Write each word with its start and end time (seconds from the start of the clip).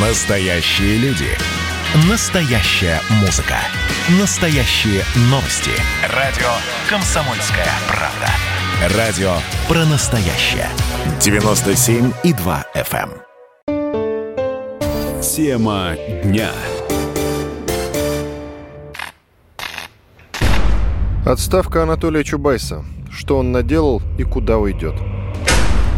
Настоящие 0.00 0.96
люди. 0.98 1.26
Настоящая 2.08 3.00
музыка. 3.20 3.56
Настоящие 4.20 5.02
новости. 5.22 5.72
Радио 6.14 6.46
«Комсомольская 6.88 7.66
правда». 7.88 8.96
Радио 8.96 9.32
про 9.66 9.84
настоящее. 9.86 10.68
97,2 11.18 12.64
FM. 12.76 13.10
эм. 13.66 15.20
Тема 15.20 15.96
дня. 16.22 16.52
Отставка 21.26 21.82
Анатолия 21.82 22.22
Чубайса. 22.22 22.84
Что 23.10 23.38
он 23.38 23.50
наделал 23.50 24.00
и 24.16 24.22
куда 24.22 24.58
уйдет? 24.58 24.94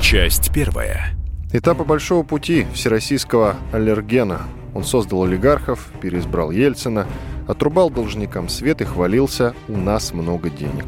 Часть 0.00 0.50
первая. 0.54 1.19
Этапы 1.52 1.82
большого 1.82 2.22
пути 2.22 2.64
всероссийского 2.72 3.56
аллергена. 3.72 4.42
Он 4.72 4.84
создал 4.84 5.24
олигархов, 5.24 5.88
переизбрал 6.00 6.52
Ельцина, 6.52 7.08
отрубал 7.48 7.90
должникам 7.90 8.48
свет 8.48 8.80
и 8.82 8.84
хвалился 8.84 9.52
«у 9.66 9.76
нас 9.76 10.12
много 10.12 10.48
денег». 10.48 10.86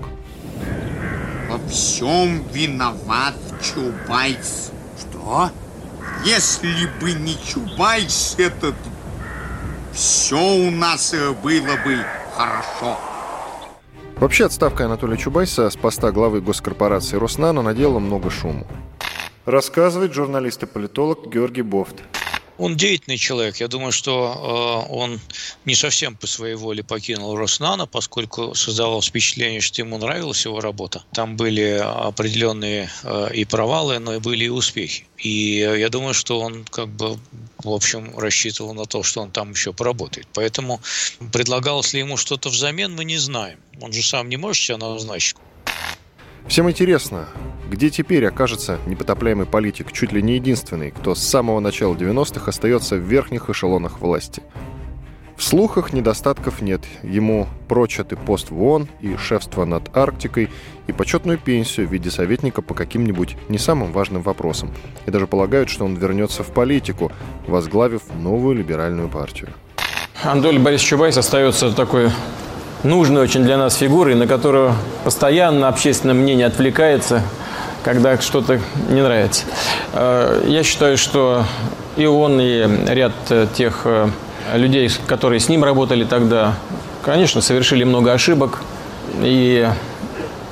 Во 1.50 1.58
всем 1.68 2.44
виноват 2.52 3.34
Чубайс. 3.60 4.70
Что? 4.96 5.50
Если 6.24 6.88
бы 7.00 7.12
не 7.12 7.36
Чубайс 7.44 8.36
этот, 8.38 8.76
все 9.92 10.38
у 10.38 10.70
нас 10.70 11.12
было 11.42 11.76
бы 11.84 11.98
хорошо. 12.36 12.96
Вообще 14.16 14.46
отставка 14.46 14.84
Анатолия 14.84 15.16
Чубайса 15.16 15.68
с 15.68 15.76
поста 15.76 16.12
главы 16.12 16.40
госкорпорации 16.40 17.16
«Роснано» 17.16 17.62
наделала 17.62 17.98
много 17.98 18.30
шуму. 18.30 18.64
Рассказывает 19.44 20.12
журналист 20.12 20.62
и 20.62 20.66
политолог 20.66 21.32
Георгий 21.32 21.62
Бофт. 21.62 21.96
Он 22.58 22.76
деятельный 22.76 23.16
человек. 23.16 23.56
Я 23.56 23.66
думаю, 23.66 23.90
что 23.90 24.86
э, 24.88 24.92
он 24.92 25.20
не 25.64 25.74
совсем 25.74 26.14
по 26.14 26.26
своей 26.26 26.54
воле 26.54 26.84
покинул 26.84 27.34
Роснано, 27.34 27.86
поскольку 27.86 28.54
создавалось 28.54 29.06
впечатление, 29.06 29.60
что 29.60 29.82
ему 29.82 29.98
нравилась 29.98 30.44
его 30.44 30.60
работа. 30.60 31.02
Там 31.12 31.36
были 31.36 31.82
определенные 31.82 32.88
э, 33.02 33.30
и 33.34 33.44
провалы, 33.44 33.98
но 33.98 34.14
и 34.14 34.20
были 34.20 34.44
и 34.44 34.48
успехи. 34.48 35.06
И 35.18 35.56
я 35.56 35.88
думаю, 35.88 36.14
что 36.14 36.38
он 36.38 36.64
как 36.64 36.88
бы 36.88 37.18
в 37.64 37.70
общем, 37.70 38.18
рассчитывал 38.18 38.74
на 38.74 38.86
то, 38.86 39.02
что 39.02 39.22
он 39.22 39.30
там 39.30 39.52
еще 39.52 39.72
поработает. 39.72 40.26
Поэтому 40.32 40.80
предлагалось 41.32 41.92
ли 41.92 42.00
ему 42.00 42.16
что-то 42.16 42.48
взамен, 42.48 42.94
мы 42.94 43.04
не 43.04 43.18
знаем. 43.18 43.58
Он 43.80 43.92
же 43.92 44.02
сам 44.02 44.28
не 44.28 44.36
может 44.36 44.62
себя 44.64 44.78
назначить. 44.78 45.36
Всем 46.46 46.68
интересно, 46.68 47.26
где 47.70 47.88
теперь 47.88 48.26
окажется 48.26 48.78
непотопляемый 48.86 49.46
политик, 49.46 49.92
чуть 49.92 50.12
ли 50.12 50.22
не 50.22 50.34
единственный, 50.34 50.90
кто 50.90 51.14
с 51.14 51.22
самого 51.22 51.60
начала 51.60 51.94
90-х 51.94 52.48
остается 52.48 52.96
в 52.96 53.00
верхних 53.00 53.48
эшелонах 53.48 54.00
власти. 54.00 54.42
В 55.36 55.44
слухах 55.44 55.92
недостатков 55.92 56.60
нет. 56.60 56.82
Ему 57.02 57.48
прочат 57.68 58.12
и 58.12 58.16
пост 58.16 58.50
в 58.50 58.62
ООН, 58.62 58.88
и 59.00 59.16
шефство 59.16 59.64
над 59.64 59.96
Арктикой, 59.96 60.50
и 60.86 60.92
почетную 60.92 61.38
пенсию 61.38 61.88
в 61.88 61.92
виде 61.92 62.10
советника 62.10 62.62
по 62.62 62.74
каким-нибудь 62.74 63.36
не 63.48 63.58
самым 63.58 63.92
важным 63.92 64.22
вопросам. 64.22 64.70
И 65.06 65.10
даже 65.10 65.26
полагают, 65.26 65.68
что 65.68 65.84
он 65.84 65.96
вернется 65.96 66.44
в 66.44 66.52
политику, 66.52 67.10
возглавив 67.46 68.02
новую 68.20 68.56
либеральную 68.56 69.08
партию. 69.08 69.50
Анатолий 70.22 70.58
Борисович 70.58 70.90
Чубайс 70.90 71.16
остается 71.16 71.72
такой 71.72 72.10
нужной 72.82 73.22
очень 73.22 73.42
для 73.44 73.56
нас 73.56 73.76
фигурой, 73.76 74.14
на 74.14 74.26
которую 74.26 74.74
постоянно 75.04 75.68
общественное 75.68 76.14
мнение 76.14 76.46
отвлекается, 76.46 77.22
когда 77.82 78.18
что-то 78.20 78.60
не 78.90 79.02
нравится. 79.02 79.44
Э, 79.92 80.44
Я 80.46 80.62
считаю, 80.62 80.96
что 80.96 81.44
и 81.96 82.06
он, 82.06 82.40
и 82.40 82.66
ряд 82.88 83.12
э, 83.30 83.46
тех 83.54 83.82
э, 83.84 84.08
людей, 84.54 84.90
которые 85.06 85.40
с 85.40 85.48
ним 85.48 85.64
работали 85.64 86.04
тогда, 86.04 86.54
конечно, 87.02 87.40
совершили 87.40 87.84
много 87.84 88.12
ошибок, 88.12 88.62
и 89.20 89.68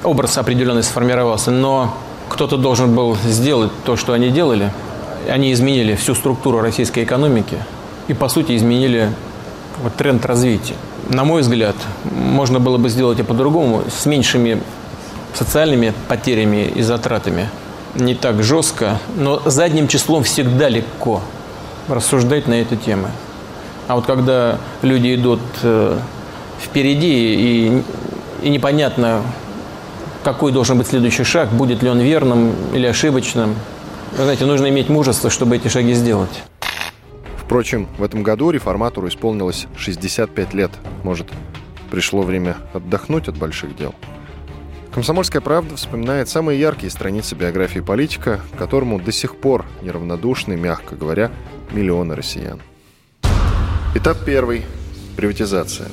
образ 0.05 0.39
определенный 0.39 0.83
сформировался, 0.83 1.51
но 1.51 1.97
кто-то 2.29 2.57
должен 2.57 2.95
был 2.95 3.17
сделать 3.25 3.73
то, 3.85 3.97
что 3.97 4.13
они 4.13 4.31
делали. 4.31 4.71
Они 5.29 5.53
изменили 5.53 5.95
всю 5.97 6.15
структуру 6.15 6.61
российской 6.61 7.05
экономики 7.05 7.59
и, 8.09 8.15
по 8.15 8.29
сути, 8.29 8.57
изменили 8.57 9.11
вот 9.83 9.95
тренд 9.95 10.25
развития. 10.25 10.75
На 11.11 11.25
мой 11.25 11.43
взгляд, 11.43 11.75
можно 12.05 12.61
было 12.61 12.79
бы 12.79 12.89
сделать 12.89 13.19
и 13.19 13.25
по-другому, 13.25 13.83
с 13.91 14.07
меньшими 14.07 14.63
социальными 15.35 15.93
потерями 16.07 16.71
и 16.73 16.83
затратами. 16.83 17.49
Не 17.97 18.15
так 18.15 18.45
жестко, 18.45 19.01
но 19.17 19.43
задним 19.45 19.89
числом 19.89 20.23
всегда 20.23 20.69
легко 20.69 21.21
рассуждать 21.89 22.47
на 22.47 22.55
эти 22.55 22.77
темы. 22.77 23.11
А 23.89 23.97
вот 23.97 24.07
когда 24.07 24.59
люди 24.83 25.17
идут 25.17 25.41
э, 25.65 25.99
впереди 26.63 27.35
и, 27.35 27.83
и 28.43 28.49
непонятно, 28.49 29.23
какой 30.23 30.53
должен 30.53 30.79
быть 30.79 30.87
следующий 30.87 31.25
шаг, 31.25 31.49
будет 31.51 31.83
ли 31.83 31.91
он 31.91 31.99
верным 31.99 32.55
или 32.73 32.87
ошибочным, 32.87 33.57
вы 34.17 34.23
знаете, 34.23 34.47
нужно 34.47 34.69
иметь 34.69 34.89
мужество, 34.89 35.29
чтобы 35.29 35.57
эти 35.57 35.67
шаги 35.67 35.95
сделать. 35.95 36.45
Впрочем, 37.51 37.89
в 37.99 38.05
этом 38.05 38.23
году 38.23 38.53
реформатору 38.53 39.09
исполнилось 39.09 39.67
65 39.77 40.55
лет. 40.55 40.71
Может, 41.03 41.33
пришло 41.91 42.23
время 42.23 42.57
отдохнуть 42.73 43.27
от 43.27 43.37
больших 43.37 43.75
дел? 43.75 43.93
«Комсомольская 44.93 45.43
правда» 45.43 45.75
вспоминает 45.75 46.29
самые 46.29 46.61
яркие 46.61 46.93
страницы 46.93 47.35
биографии 47.35 47.81
политика, 47.81 48.41
которому 48.57 49.01
до 49.01 49.11
сих 49.11 49.35
пор 49.35 49.67
неравнодушны, 49.83 50.57
мягко 50.57 50.95
говоря, 50.95 51.33
миллионы 51.73 52.15
россиян. 52.15 52.61
Этап 53.97 54.25
первый– 54.25 54.65
приватизация. 55.17 55.89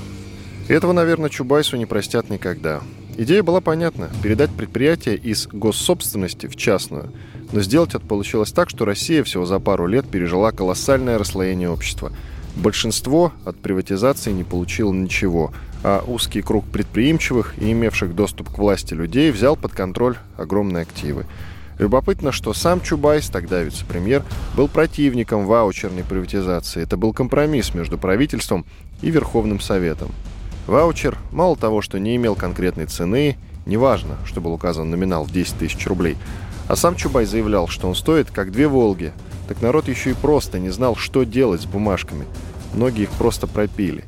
Этого, 0.67 0.91
наверное, 0.91 1.31
Чубайсу 1.31 1.75
не 1.75 1.88
простят 1.88 2.29
никогда. 2.29 2.81
Идея 3.17 3.41
была 3.41 3.62
понятна– 3.62 4.12
передать 4.22 4.51
предприятие 4.51 5.16
из 5.16 5.47
госсобственности 5.47 6.46
в 6.46 6.56
частную. 6.56 7.12
Но 7.52 7.62
сделать 7.62 7.96
это 7.96 8.06
получилось 8.06 8.52
так, 8.52 8.69
что 8.69 8.85
Россия 8.85 9.24
всего 9.24 9.46
за 9.46 9.59
пару 9.59 9.88
лет 9.88 10.08
пережила 10.08 10.52
колоссальное 10.52 11.18
расслоение 11.18 11.69
общества. 11.69 12.12
Большинство 12.56 13.31
от 13.46 13.58
приватизации 13.58 14.31
не 14.31 14.44
получило 14.44 14.91
ничего, 14.91 15.53
а 15.84 16.03
узкий 16.06 16.41
круг 16.41 16.66
предприимчивых 16.66 17.53
и 17.59 17.72
имевших 17.72 18.16
доступ 18.16 18.50
к 18.50 18.58
власти 18.58 18.94
людей 18.94 19.31
взял 19.31 19.56
под 19.56 19.74
контроль 19.74 20.18
огромные 20.38 20.81
активы. 20.81 21.25
Любопытно, 21.78 22.31
что 22.31 22.53
сам 22.53 22.81
Чубайс, 22.81 23.30
тогда 23.30 23.62
вице-премьер, 23.62 24.24
был 24.56 24.68
противником 24.68 25.46
ваучерной 25.46 26.03
приватизации. 26.03 26.81
Это 26.81 26.97
был 26.97 27.14
компромисс 27.14 27.75
между 27.75 28.00
правительством 28.00 28.66
и 29.03 29.12
Верховным 29.12 29.59
Советом. 29.59 30.09
Ваучер 30.66 31.18
мало 31.31 31.56
того, 31.56 31.81
что 31.81 32.00
не 32.00 32.16
имел 32.16 32.35
конкретной 32.35 32.88
цены, 32.88 33.38
неважно, 33.68 34.18
что 34.25 34.41
был 34.41 34.53
указан 34.53 34.90
номинал 34.90 35.24
в 35.24 35.31
10 35.31 35.59
тысяч 35.59 35.85
рублей, 35.85 36.18
а 36.67 36.75
сам 36.75 36.95
Чубай 36.95 37.25
заявлял, 37.25 37.67
что 37.67 37.88
он 37.88 37.95
стоит 37.95 38.31
как 38.31 38.51
две 38.51 38.67
«Волги». 38.67 39.13
Так 39.47 39.61
народ 39.61 39.88
еще 39.88 40.11
и 40.11 40.13
просто 40.13 40.59
не 40.59 40.69
знал, 40.69 40.95
что 40.97 41.23
делать 41.23 41.61
с 41.61 41.66
бумажками. 41.66 42.28
Многие 42.73 43.03
их 43.03 43.11
просто 43.11 43.47
пропили. 43.47 44.03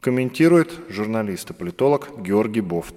Комментирует 0.00 0.72
журналист 0.90 1.50
и 1.50 1.54
политолог 1.54 2.10
Георгий 2.18 2.60
Бофт. 2.60 2.96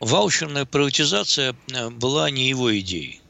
Ваучерная 0.00 0.64
приватизация 0.64 1.54
э, 1.72 1.90
была 1.90 2.30
не 2.30 2.48
его 2.48 2.76
идеей. 2.80 3.20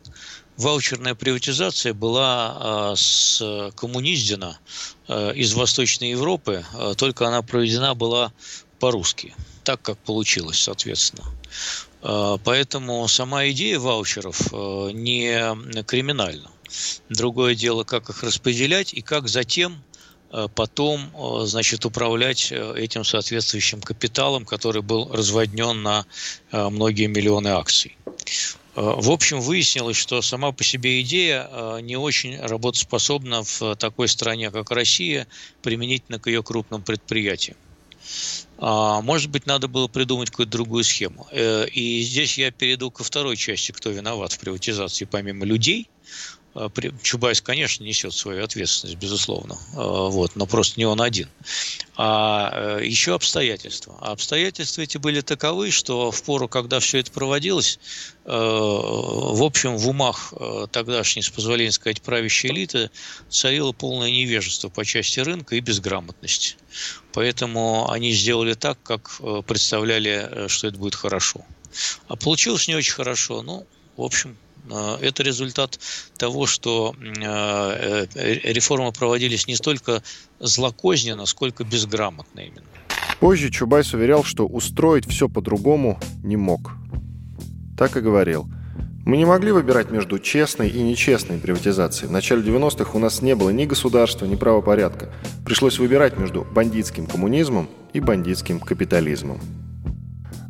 Ваучерная 0.56 1.14
приватизация 1.14 1.92
была 1.92 2.92
э, 2.92 2.96
с 2.96 3.40
э, 3.42 3.70
из 5.34 5.54
Восточной 5.54 6.10
Европы, 6.10 6.64
только 6.96 7.26
она 7.26 7.42
проведена 7.42 7.94
была 7.94 8.32
по-русски, 8.78 9.34
так 9.64 9.82
как 9.82 9.98
получилось, 9.98 10.60
соответственно. 10.60 11.24
Э, 12.02 12.38
Поэтому 12.44 13.06
сама 13.08 13.48
идея 13.50 13.78
ваучеров 13.78 14.52
э, 14.52 14.90
не 14.92 15.84
криминальна. 15.84 16.50
Другое 17.08 17.54
дело, 17.54 17.84
как 17.84 18.10
их 18.10 18.22
распределять 18.22 18.94
и 18.94 19.02
как 19.02 19.28
затем 19.28 19.82
э, 20.30 20.46
потом, 20.54 21.10
значит, 21.46 21.84
управлять 21.84 22.52
этим 22.52 23.04
соответствующим 23.04 23.80
капиталом, 23.80 24.44
который 24.44 24.82
был 24.82 25.10
разводнен 25.12 25.82
на 25.82 26.06
многие 26.52 27.06
миллионы 27.06 27.48
акций. 27.48 27.96
В 28.76 29.10
общем, 29.10 29.40
выяснилось, 29.40 29.96
что 29.96 30.22
сама 30.22 30.52
по 30.52 30.62
себе 30.62 31.00
идея 31.02 31.80
не 31.80 31.96
очень 31.96 32.40
работоспособна 32.40 33.42
в 33.42 33.74
такой 33.76 34.06
стране, 34.06 34.52
как 34.52 34.70
Россия, 34.70 35.26
применительно 35.60 36.20
к 36.20 36.28
ее 36.28 36.44
крупным 36.44 36.80
предприятиям. 36.80 37.56
А, 38.62 39.00
Может 39.00 39.30
быть, 39.30 39.46
надо 39.46 39.68
было 39.68 39.88
придумать 39.88 40.30
какую-то 40.30 40.52
другую 40.52 40.84
схему. 40.84 41.26
Э, 41.32 41.66
И 41.68 42.02
здесь 42.02 42.36
я 42.38 42.50
перейду 42.52 42.90
ко 42.90 43.02
второй 43.04 43.36
части, 43.36 43.72
кто 43.72 43.90
виноват 43.90 44.32
в 44.32 44.38
приватизации, 44.38 45.06
помимо 45.06 45.46
людей. 45.46 45.90
Э, 46.54 46.68
Чубайс, 47.02 47.40
конечно, 47.40 47.84
несет 47.84 48.12
свою 48.12 48.44
ответственность, 48.44 48.98
безусловно, 48.98 49.54
э, 49.54 49.76
вот, 49.76 50.34
но 50.34 50.46
просто 50.46 50.80
не 50.80 50.84
он 50.84 51.00
один. 51.00 51.28
А 51.96 52.78
э, 52.80 52.86
еще 52.86 53.14
обстоятельства. 53.14 53.96
А 54.00 54.12
обстоятельства 54.12 54.82
эти 54.82 54.98
были 54.98 55.20
таковы, 55.20 55.70
что 55.70 56.10
в 56.10 56.22
пору, 56.22 56.48
когда 56.48 56.80
все 56.80 56.98
это 56.98 57.12
проводилось, 57.12 57.78
в 58.24 59.42
общем, 59.42 59.76
в 59.76 59.88
умах 59.88 60.32
тогдашней, 60.70 61.22
с 61.22 61.30
позволения 61.30 61.72
сказать, 61.72 62.00
правящей 62.02 62.52
элиты 62.52 62.90
царило 63.28 63.72
полное 63.72 64.10
невежество 64.10 64.68
по 64.68 64.84
части 64.84 65.18
рынка 65.20 65.56
и 65.56 65.60
безграмотность. 65.60 66.56
Поэтому 67.12 67.90
они 67.90 68.12
сделали 68.12 68.54
так, 68.54 68.80
как 68.82 69.20
представляли, 69.46 70.46
что 70.48 70.68
это 70.68 70.78
будет 70.78 70.94
хорошо. 70.94 71.44
А 72.06 72.14
получилось 72.14 72.68
не 72.68 72.76
очень 72.76 72.92
хорошо. 72.92 73.42
Ну, 73.42 73.66
в 73.96 74.02
общем, 74.02 74.36
Э, 74.36 74.49
это 74.68 75.22
результат 75.22 75.78
того, 76.16 76.46
что 76.46 76.94
э, 76.98 78.06
э, 78.14 78.52
реформы 78.52 78.92
проводились 78.92 79.46
не 79.46 79.56
столько 79.56 80.02
злокозненно, 80.38 81.26
сколько 81.26 81.64
безграмотно 81.64 82.40
именно. 82.40 82.66
Позже 83.20 83.50
Чубайс 83.50 83.92
уверял, 83.92 84.24
что 84.24 84.46
устроить 84.46 85.08
все 85.08 85.28
по-другому 85.28 85.98
не 86.22 86.36
мог. 86.36 86.72
Так 87.76 87.96
и 87.96 88.00
говорил. 88.00 88.48
Мы 89.06 89.16
не 89.16 89.24
могли 89.24 89.50
выбирать 89.50 89.90
между 89.90 90.18
честной 90.18 90.68
и 90.68 90.82
нечестной 90.82 91.38
приватизацией. 91.38 92.08
В 92.08 92.12
начале 92.12 92.42
90-х 92.42 92.92
у 92.94 92.98
нас 92.98 93.22
не 93.22 93.34
было 93.34 93.50
ни 93.50 93.64
государства, 93.64 94.26
ни 94.26 94.36
правопорядка. 94.36 95.10
Пришлось 95.44 95.78
выбирать 95.78 96.18
между 96.18 96.44
бандитским 96.44 97.06
коммунизмом 97.06 97.68
и 97.92 98.00
бандитским 98.00 98.60
капитализмом. 98.60 99.40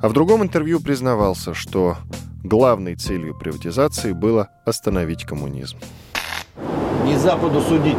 А 0.02 0.08
в 0.08 0.14
другом 0.14 0.42
интервью 0.42 0.80
признавался, 0.80 1.52
что 1.52 1.96
Главной 2.42 2.94
целью 2.94 3.38
приватизации 3.38 4.12
было 4.12 4.48
остановить 4.64 5.26
коммунизм. 5.26 5.76
Не 7.04 7.16
Западу 7.16 7.60
судить. 7.60 7.98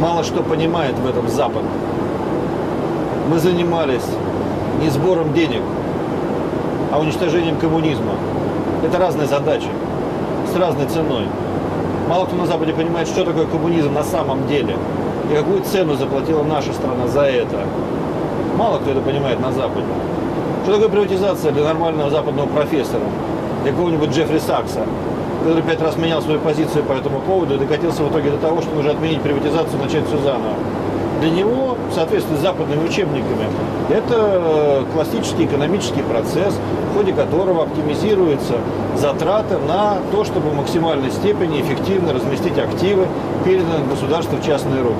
Мало 0.00 0.24
что 0.24 0.42
понимает 0.42 0.94
в 0.98 1.06
этом 1.06 1.28
Запад. 1.28 1.62
Мы 3.28 3.38
занимались 3.38 4.06
не 4.80 4.88
сбором 4.88 5.34
денег, 5.34 5.60
а 6.90 6.98
уничтожением 6.98 7.58
коммунизма. 7.58 8.14
Это 8.82 8.98
разные 8.98 9.28
задачи, 9.28 9.68
с 10.50 10.56
разной 10.56 10.86
ценой. 10.86 11.26
Мало 12.08 12.24
кто 12.24 12.36
на 12.36 12.46
Западе 12.46 12.72
понимает, 12.72 13.06
что 13.06 13.26
такое 13.26 13.44
коммунизм 13.46 13.92
на 13.92 14.02
самом 14.02 14.46
деле. 14.48 14.78
И 15.30 15.34
какую 15.34 15.62
цену 15.62 15.94
заплатила 15.94 16.42
наша 16.42 16.72
страна 16.72 17.06
за 17.06 17.24
это. 17.24 17.66
Мало 18.56 18.78
кто 18.78 18.92
это 18.92 19.00
понимает 19.02 19.40
на 19.40 19.52
Западе. 19.52 19.86
Что 20.62 20.74
такое 20.74 20.88
приватизация 20.88 21.52
для 21.52 21.64
нормального 21.64 22.10
западного 22.10 22.46
профессора? 22.46 23.04
для 23.62 23.72
какого-нибудь 23.72 24.10
Джеффри 24.10 24.38
Сакса, 24.38 24.80
который 25.40 25.62
пять 25.62 25.80
раз 25.80 25.96
менял 25.96 26.20
свою 26.22 26.40
позицию 26.40 26.84
по 26.84 26.92
этому 26.92 27.20
поводу 27.20 27.54
и 27.54 27.58
докатился 27.58 28.02
в 28.02 28.10
итоге 28.10 28.30
до 28.30 28.38
того, 28.38 28.60
что 28.60 28.74
нужно 28.74 28.92
отменить 28.92 29.22
приватизацию 29.22 29.78
и 29.78 29.84
начать 29.84 30.06
все 30.06 30.18
заново. 30.18 30.54
Для 31.20 31.30
него, 31.30 31.76
в 31.88 31.94
соответствии 31.94 32.34
с 32.34 32.40
западными 32.40 32.84
учебниками, 32.84 33.46
это 33.88 34.84
классический 34.92 35.44
экономический 35.44 36.02
процесс, 36.02 36.54
в 36.90 36.96
ходе 36.96 37.12
которого 37.12 37.62
оптимизируются 37.62 38.54
затраты 38.96 39.58
на 39.58 39.98
то, 40.10 40.24
чтобы 40.24 40.50
в 40.50 40.56
максимальной 40.56 41.12
степени 41.12 41.60
эффективно 41.60 42.12
разместить 42.12 42.58
активы, 42.58 43.06
переданные 43.44 43.84
государству 43.88 44.36
в 44.36 44.44
частные 44.44 44.82
руки. 44.82 44.96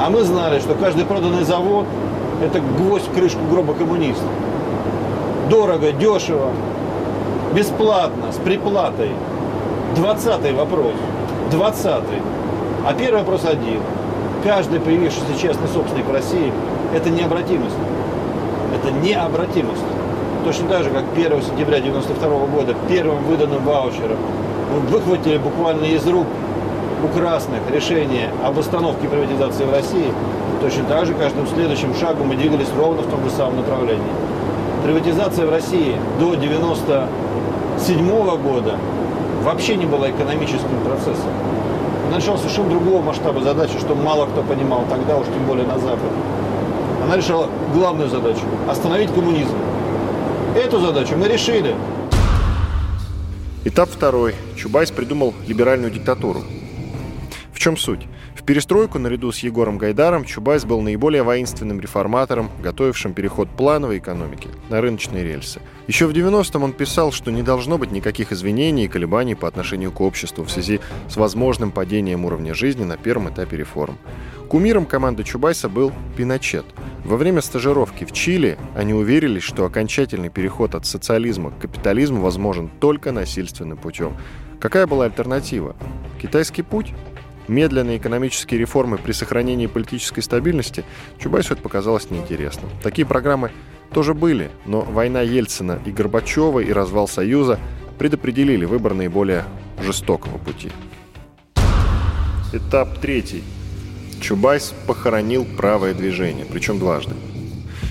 А 0.00 0.08
мы 0.08 0.22
знали, 0.22 0.60
что 0.60 0.74
каждый 0.74 1.04
проданный 1.04 1.42
завод– 1.42 1.86
это 2.42 2.60
гвоздь 2.60 3.08
в 3.08 3.14
крышку 3.14 3.40
гроба 3.50 3.74
коммунистов. 3.74 4.28
Дорого, 5.48 5.92
дешево, 5.92 6.50
бесплатно, 7.54 8.32
с 8.32 8.36
приплатой. 8.36 9.10
Двадцатый 9.94 10.52
вопрос. 10.52 10.94
Двадцатый. 11.50 12.20
А 12.86 12.92
первый 12.94 13.20
вопрос 13.20 13.44
один. 13.44 13.80
Каждый 14.44 14.80
появившийся 14.80 15.38
частный 15.40 15.68
собственник 15.68 16.06
в 16.06 16.12
России– 16.12 16.52
это 16.94 17.10
необратимость. 17.10 17.76
Это 18.74 18.92
необратимость. 18.92 19.82
Точно 20.44 20.68
так 20.68 20.84
же, 20.84 20.90
как 20.90 21.04
1 21.16 21.42
сентября 21.42 21.78
1992 21.78 22.46
года 22.46 22.74
первым 22.88 23.24
выданным 23.24 23.64
ваучером 23.64 24.18
мы 24.72 24.80
выхватили 24.80 25.38
буквально 25.38 25.84
из 25.86 26.06
рук 26.06 26.26
у 27.04 27.08
красных 27.08 27.60
решение 27.70 28.30
об 28.44 28.58
остановке 28.58 29.08
приватизации 29.08 29.64
в 29.64 29.72
России, 29.72 30.12
точно 30.60 30.84
так 30.84 31.06
же 31.06 31.14
каждым 31.14 31.46
следующим 31.46 31.94
шагом 31.94 32.28
мы 32.28 32.36
двигались 32.36 32.68
ровно 32.76 33.02
в 33.02 33.10
том 33.10 33.22
же 33.24 33.30
самом 33.30 33.56
направлении. 33.56 34.12
Приватизация 34.84 35.46
в 35.46 35.50
России 35.50 35.96
до 36.18 36.34
90 36.34 37.08
1997 37.76 38.42
года 38.42 38.78
вообще 39.42 39.76
не 39.76 39.84
была 39.84 40.10
экономическим 40.10 40.80
процессом. 40.82 41.30
Она 42.08 42.16
решала 42.16 42.36
совершенно 42.38 42.70
другого 42.70 43.02
масштаба 43.02 43.40
задачи, 43.42 43.78
что 43.78 43.94
мало 43.94 44.26
кто 44.26 44.42
понимал 44.42 44.84
тогда, 44.88 45.18
уж 45.18 45.26
тем 45.26 45.44
более 45.46 45.66
на 45.66 45.78
Западе. 45.78 46.14
Она 47.04 47.16
решала 47.16 47.48
главную 47.74 48.08
задачу– 48.08 48.40
остановить 48.68 49.12
коммунизм. 49.12 49.54
Эту 50.56 50.80
задачу 50.80 51.16
мы 51.16 51.28
решили. 51.28 51.74
Этап 53.64 53.90
второй. 53.90 54.34
Чубайс 54.56 54.90
придумал 54.90 55.34
либеральную 55.46 55.90
диктатуру. 55.90 56.42
В 57.66 57.68
чем 57.68 57.76
суть? 57.76 58.06
перестройку 58.46 59.00
наряду 59.00 59.32
с 59.32 59.40
Егором 59.40 59.76
Гайдаром 59.76 60.24
Чубайс 60.24 60.64
был 60.64 60.80
наиболее 60.80 61.24
воинственным 61.24 61.80
реформатором, 61.80 62.48
готовившим 62.62 63.12
переход 63.12 63.48
плановой 63.50 63.98
экономики 63.98 64.48
на 64.70 64.80
рыночные 64.80 65.24
рельсы. 65.24 65.60
Еще 65.88 66.06
в 66.06 66.12
90-м 66.12 66.62
он 66.62 66.72
писал, 66.72 67.10
что 67.10 67.32
не 67.32 67.42
должно 67.42 67.76
быть 67.76 67.90
никаких 67.90 68.30
извинений 68.30 68.84
и 68.84 68.88
колебаний 68.88 69.34
по 69.34 69.48
отношению 69.48 69.90
к 69.90 70.00
обществу 70.00 70.44
в 70.44 70.50
связи 70.50 70.80
с 71.08 71.16
возможным 71.16 71.72
падением 71.72 72.24
уровня 72.24 72.54
жизни 72.54 72.84
на 72.84 72.96
первом 72.96 73.30
этапе 73.30 73.56
реформ. 73.56 73.98
Кумиром 74.48 74.86
команды 74.86 75.24
Чубайса 75.24 75.68
был 75.68 75.92
Пиночет. 76.16 76.66
Во 77.04 77.16
время 77.16 77.40
стажировки 77.40 78.04
в 78.04 78.12
Чили 78.12 78.58
они 78.76 78.94
уверились, 78.94 79.42
что 79.42 79.64
окончательный 79.64 80.30
переход 80.30 80.76
от 80.76 80.86
социализма 80.86 81.50
к 81.50 81.58
капитализму 81.62 82.20
возможен 82.20 82.70
только 82.78 83.10
насильственным 83.10 83.76
путем. 83.76 84.16
Какая 84.60 84.86
была 84.86 85.06
альтернатива? 85.06 85.74
Китайский 86.22 86.62
путь? 86.62 86.94
Медленные 87.48 87.98
экономические 87.98 88.60
реформы 88.60 88.98
при 88.98 89.12
сохранении 89.12 89.66
политической 89.66 90.20
стабильности, 90.20 90.84
Чубайсу 91.18 91.54
это 91.54 91.62
показалось 91.62 92.10
неинтересным. 92.10 92.70
Такие 92.82 93.06
программы 93.06 93.50
тоже 93.92 94.14
были, 94.14 94.50
но 94.64 94.82
война 94.82 95.22
Ельцина 95.22 95.80
и 95.84 95.90
Горбачева 95.90 96.60
и 96.60 96.72
развал 96.72 97.08
Союза 97.08 97.58
предопределили 97.98 98.64
выбор 98.64 98.94
наиболее 98.94 99.44
жестокого 99.82 100.38
пути. 100.38 100.70
Этап 102.52 102.98
третий. 102.98 103.42
Чубайс 104.20 104.74
похоронил 104.86 105.44
правое 105.44 105.94
движение, 105.94 106.46
причем 106.46 106.78
дважды. 106.78 107.14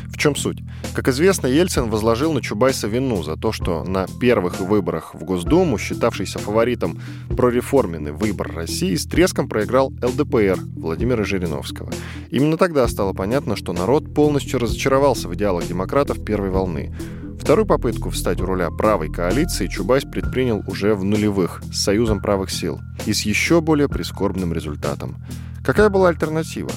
В 0.07 0.17
чем 0.17 0.35
суть? 0.35 0.59
Как 0.93 1.07
известно, 1.09 1.47
Ельцин 1.47 1.89
возложил 1.89 2.33
на 2.33 2.41
Чубайса 2.41 2.87
вину 2.87 3.23
за 3.23 3.35
то, 3.35 3.51
что 3.51 3.83
на 3.83 4.07
первых 4.19 4.59
выборах 4.59 5.13
в 5.13 5.23
Госдуму, 5.23 5.77
считавшийся 5.77 6.39
фаворитом 6.39 6.99
прореформенный 7.35 8.11
выбор 8.11 8.53
России, 8.53 8.95
с 8.95 9.05
треском 9.05 9.49
проиграл 9.49 9.93
ЛДПР 10.01 10.59
Владимира 10.77 11.23
Жириновского. 11.23 11.91
Именно 12.29 12.57
тогда 12.57 12.87
стало 12.87 13.13
понятно, 13.13 13.55
что 13.55 13.73
народ 13.73 14.13
полностью 14.13 14.59
разочаровался 14.59 15.27
в 15.27 15.35
идеалах 15.35 15.67
демократов 15.67 16.23
первой 16.23 16.49
волны. 16.49 16.95
Вторую 17.39 17.65
попытку 17.65 18.09
встать 18.09 18.41
у 18.41 18.45
руля 18.45 18.71
правой 18.71 19.11
коалиции 19.11 19.67
Чубайс 19.67 20.03
предпринял 20.03 20.63
уже 20.67 20.95
в 20.95 21.03
нулевых 21.03 21.61
с 21.71 21.83
Союзом 21.83 22.19
правых 22.21 22.49
сил 22.49 22.79
и 23.05 23.13
с 23.13 23.21
еще 23.21 23.61
более 23.61 23.87
прискорбным 23.87 24.53
результатом. 24.53 25.17
Какая 25.63 25.89
была 25.89 26.09
альтернатива? 26.09 26.71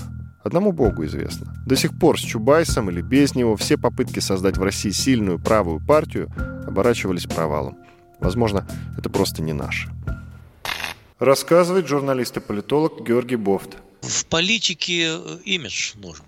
Одному 0.49 0.73
Богу 0.73 1.05
известно. 1.05 1.53
До 1.67 1.77
сих 1.77 1.99
пор 1.99 2.19
с 2.19 2.23
Чубайсом 2.23 2.89
или 2.89 3.03
без 3.03 3.35
него 3.35 3.55
все 3.55 3.77
попытки 3.77 4.19
создать 4.21 4.57
в 4.57 4.63
России 4.63 4.93
сильную 4.93 5.39
правую 5.39 5.79
партию 5.79 6.31
оборачивались 6.67 7.27
провалом. 7.27 7.77
Возможно, 8.19 8.67
это 8.97 9.11
просто 9.11 9.43
не 9.43 9.53
наше. 9.53 9.91
Рассказывает 11.19 11.87
журналист 11.87 12.39
и 12.39 12.41
политолог 12.41 13.07
Георгий 13.07 13.37
Бофт. 13.37 13.77
В 14.01 14.25
политике 14.25 15.19
э, 15.19 15.39
имидж 15.45 15.93
нужен. 15.97 16.25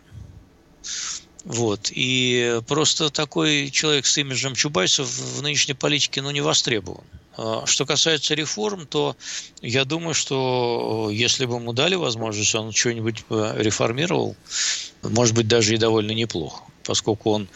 Вот. 1.45 1.91
И 1.91 2.61
просто 2.67 3.11
такой 3.11 3.71
человек 3.71 4.07
с 4.07 4.19
имиджем 4.19 4.55
Чубайса 4.55 5.05
в 5.05 5.43
нынешней 5.43 5.75
политике 5.75 6.23
ну, 6.23 6.31
не 6.31 6.41
востребован. 6.41 7.05
А, 7.37 7.65
что 7.67 7.87
касается 7.87 8.35
реформ, 8.35 8.87
то 8.87 9.17
я 9.63 9.85
думаю, 9.85 10.15
что 10.15 11.09
э, 11.11 11.15
если 11.15 11.47
бы 11.47 11.57
ему 11.57 11.73
дали 11.73 11.95
возможность, 11.95 12.55
он 12.55 12.73
что-нибудь 12.73 13.25
реформировал, 13.31 14.37
может 15.03 15.35
быть, 15.35 15.49
даже 15.49 15.75
и 15.75 15.79
довольно 15.79 16.13
неплохо, 16.13 16.63
поскольку 16.85 17.31
он 17.31 17.49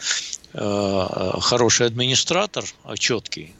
э, 0.53 1.31
хороший 1.39 1.85
администратор, 1.85 2.65
а 2.83 2.97
четкий. 2.97 3.53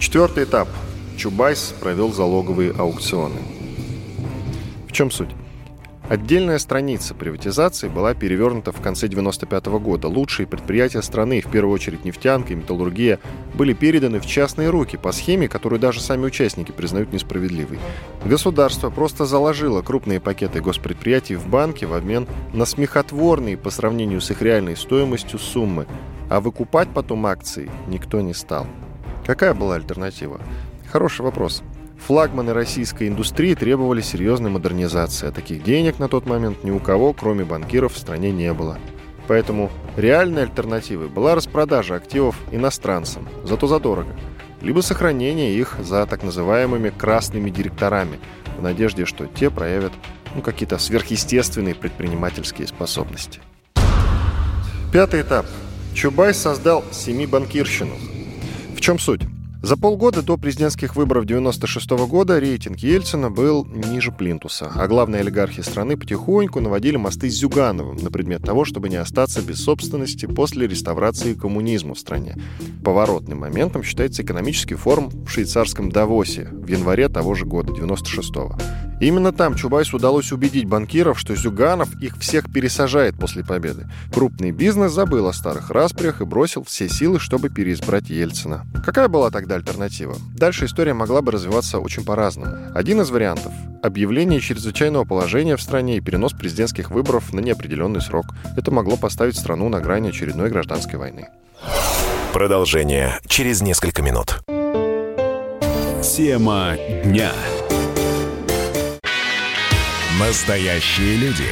Четвертый 0.00 0.44
этап. 0.44 0.68
Чубайс 1.18 1.74
провел 1.80 2.12
залоговые 2.12 2.72
аукционы. 2.72 3.40
В 4.88 4.92
чем 4.92 5.10
суть? 5.10 5.30
Отдельная 6.06 6.58
страница 6.58 7.14
приватизации 7.14 7.88
была 7.88 8.12
перевернута 8.12 8.72
в 8.72 8.80
конце 8.82 9.06
1995 9.06 9.82
года. 9.82 10.08
Лучшие 10.08 10.46
предприятия 10.46 11.00
страны, 11.00 11.40
в 11.40 11.50
первую 11.50 11.72
очередь 11.74 12.04
нефтянка 12.04 12.52
и 12.52 12.56
металлургия, 12.56 13.20
были 13.54 13.72
переданы 13.72 14.20
в 14.20 14.26
частные 14.26 14.68
руки 14.68 14.98
по 14.98 15.12
схеме, 15.12 15.48
которую 15.48 15.80
даже 15.80 16.02
сами 16.02 16.26
участники 16.26 16.72
признают 16.72 17.14
несправедливой. 17.14 17.78
Государство 18.26 18.90
просто 18.90 19.24
заложило 19.24 19.80
крупные 19.80 20.20
пакеты 20.20 20.60
госпредприятий 20.60 21.36
в 21.36 21.48
банки 21.48 21.86
в 21.86 21.94
обмен 21.94 22.28
на 22.52 22.66
смехотворные 22.66 23.56
по 23.56 23.70
сравнению 23.70 24.20
с 24.20 24.30
их 24.30 24.42
реальной 24.42 24.76
стоимостью 24.76 25.38
суммы, 25.38 25.86
а 26.28 26.40
выкупать 26.40 26.90
потом 26.92 27.24
акции 27.24 27.70
никто 27.88 28.20
не 28.20 28.34
стал. 28.34 28.66
Какая 29.24 29.54
была 29.54 29.76
альтернатива? 29.76 30.38
Хороший 30.92 31.22
вопрос. 31.22 31.62
Флагманы 32.06 32.52
российской 32.52 33.08
индустрии 33.08 33.54
требовали 33.54 34.02
серьезной 34.02 34.50
модернизации, 34.50 35.28
а 35.28 35.32
таких 35.32 35.62
денег 35.64 35.98
на 35.98 36.08
тот 36.08 36.26
момент 36.26 36.62
ни 36.62 36.70
у 36.70 36.78
кого, 36.78 37.14
кроме 37.14 37.46
банкиров, 37.46 37.94
в 37.94 37.98
стране 37.98 38.30
не 38.30 38.52
было. 38.52 38.78
Поэтому 39.26 39.70
реальной 39.96 40.42
альтернативой 40.42 41.08
была 41.08 41.34
распродажа 41.34 41.94
активов 41.94 42.36
иностранцам, 42.52 43.26
зато 43.42 43.66
задорого, 43.66 44.14
либо 44.60 44.82
сохранение 44.82 45.56
их 45.56 45.76
за 45.80 46.04
так 46.04 46.22
называемыми 46.22 46.90
красными 46.90 47.48
директорами, 47.48 48.20
в 48.58 48.62
надежде, 48.62 49.06
что 49.06 49.26
те 49.26 49.48
проявят 49.48 49.92
ну, 50.34 50.42
какие-то 50.42 50.76
сверхъестественные 50.76 51.74
предпринимательские 51.74 52.68
способности. 52.68 53.40
Пятый 54.92 55.22
этап. 55.22 55.46
Чубайс 55.94 56.36
создал 56.36 56.84
семи 56.92 57.26
банкирщину. 57.26 57.94
В 58.76 58.80
чем 58.82 58.98
суть? 58.98 59.22
За 59.64 59.78
полгода 59.78 60.20
до 60.20 60.36
президентских 60.36 60.94
выборов 60.94 61.24
96 61.24 61.88
года 62.06 62.38
рейтинг 62.38 62.80
Ельцина 62.80 63.30
был 63.30 63.64
ниже 63.64 64.12
Плинтуса, 64.12 64.70
а 64.74 64.86
главные 64.86 65.20
олигархи 65.20 65.62
страны 65.62 65.96
потихоньку 65.96 66.60
наводили 66.60 66.98
мосты 66.98 67.30
с 67.30 67.34
Зюгановым 67.34 67.96
на 67.96 68.10
предмет 68.10 68.42
того, 68.42 68.66
чтобы 68.66 68.90
не 68.90 68.96
остаться 68.96 69.40
без 69.40 69.64
собственности 69.64 70.26
после 70.26 70.66
реставрации 70.66 71.32
коммунизма 71.32 71.94
в 71.94 71.98
стране. 71.98 72.36
Поворотным 72.84 73.38
моментом 73.38 73.82
считается 73.82 74.22
экономический 74.22 74.74
форум 74.74 75.08
в 75.08 75.28
швейцарском 75.30 75.90
Давосе 75.90 76.46
в 76.52 76.66
январе 76.66 77.08
того 77.08 77.34
же 77.34 77.46
года, 77.46 77.72
96-го. 77.72 78.58
Именно 79.00 79.32
там 79.32 79.54
Чубайсу 79.54 79.96
удалось 79.96 80.32
убедить 80.32 80.66
банкиров, 80.66 81.18
что 81.18 81.34
Зюганов 81.34 81.94
их 82.00 82.16
всех 82.18 82.52
пересажает 82.52 83.16
после 83.16 83.44
победы. 83.44 83.88
Крупный 84.12 84.52
бизнес 84.52 84.92
забыл 84.92 85.26
о 85.28 85.32
старых 85.32 85.70
распрях 85.70 86.20
и 86.20 86.24
бросил 86.24 86.64
все 86.64 86.88
силы, 86.88 87.18
чтобы 87.18 87.48
переизбрать 87.48 88.08
Ельцина. 88.08 88.66
Какая 88.84 89.08
была 89.08 89.30
тогда 89.30 89.56
альтернатива? 89.56 90.16
Дальше 90.36 90.66
история 90.66 90.94
могла 90.94 91.22
бы 91.22 91.32
развиваться 91.32 91.78
очень 91.78 92.04
по-разному. 92.04 92.56
Один 92.74 93.00
из 93.00 93.10
вариантов– 93.10 93.52
объявление 93.82 94.40
чрезвычайного 94.40 95.04
положения 95.04 95.56
в 95.56 95.62
стране 95.62 95.96
и 95.96 96.00
перенос 96.00 96.32
президентских 96.32 96.90
выборов 96.90 97.32
на 97.32 97.40
неопределенный 97.40 98.00
срок. 98.00 98.26
Это 98.56 98.70
могло 98.70 98.96
поставить 98.96 99.36
страну 99.36 99.68
на 99.68 99.80
грани 99.80 100.08
очередной 100.08 100.50
гражданской 100.50 100.98
войны. 100.98 101.28
Продолжение 102.32 103.20
через 103.26 103.62
несколько 103.62 104.02
минут. 104.02 104.42
Тема 106.02 106.76
дня. 107.04 107.30
Настоящие 110.20 111.16
люди. 111.16 111.48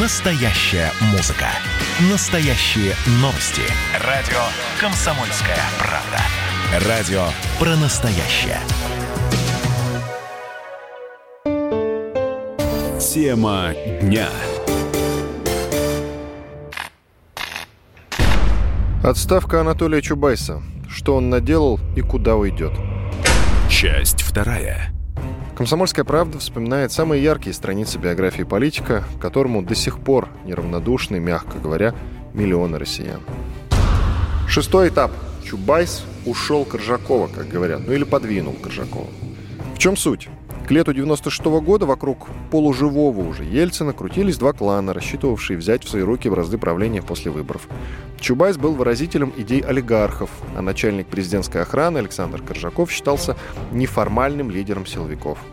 Настоящая 0.00 0.90
музыка. 1.12 1.46
Настоящие 2.10 2.96
новости. 3.22 3.62
Радио 4.04 4.40
«Комсомольская 4.80 5.60
правда». 5.78 6.88
Радио 6.88 7.28
про 7.60 7.76
настоящее. 7.76 8.58
Тема 12.98 13.72
дня. 14.02 14.30
Отставка 19.04 19.60
Анатолия 19.60 20.02
Чубайса. 20.02 20.60
Что 20.88 21.14
он 21.14 21.30
наделал 21.30 21.78
и 21.94 22.00
куда 22.00 22.34
уйдет? 22.34 22.72
Часть 23.70 24.22
вторая. 24.22 24.95
«Комсомольская 25.56 26.04
правда» 26.04 26.38
вспоминает 26.38 26.92
самые 26.92 27.22
яркие 27.22 27.54
страницы 27.54 27.96
биографии 27.96 28.42
политика, 28.42 29.04
которому 29.18 29.62
до 29.62 29.74
сих 29.74 29.98
пор 29.98 30.28
неравнодушны, 30.44 31.18
мягко 31.18 31.58
говоря, 31.58 31.94
миллионы 32.34 32.78
россиян. 32.78 33.22
Шестой 34.46 34.90
этап. 34.90 35.12
Чубайс 35.42 36.04
ушел 36.26 36.66
Коржакова, 36.66 37.28
как 37.28 37.48
говорят, 37.48 37.80
ну 37.86 37.94
или 37.94 38.04
подвинул 38.04 38.52
Коржакова. 38.52 39.06
В 39.74 39.78
чем 39.78 39.96
суть? 39.96 40.28
К 40.66 40.72
лету 40.72 40.92
96 40.92 41.42
-го 41.46 41.60
года 41.60 41.86
вокруг 41.86 42.26
полуживого 42.50 43.20
уже 43.20 43.44
Ельцина 43.44 43.92
крутились 43.92 44.36
два 44.36 44.52
клана, 44.52 44.92
рассчитывавшие 44.92 45.56
взять 45.56 45.84
в 45.84 45.88
свои 45.88 46.02
руки 46.02 46.28
бразды 46.28 46.58
правления 46.58 47.02
после 47.02 47.30
выборов. 47.30 47.68
Чубайс 48.18 48.56
был 48.56 48.72
выразителем 48.72 49.32
идей 49.36 49.60
олигархов, 49.60 50.30
а 50.56 50.62
начальник 50.62 51.06
президентской 51.06 51.62
охраны 51.62 51.98
Александр 51.98 52.42
Коржаков 52.42 52.90
считался 52.90 53.36
неформальным 53.70 54.50
лидером 54.50 54.86
силовиков– 54.86 55.38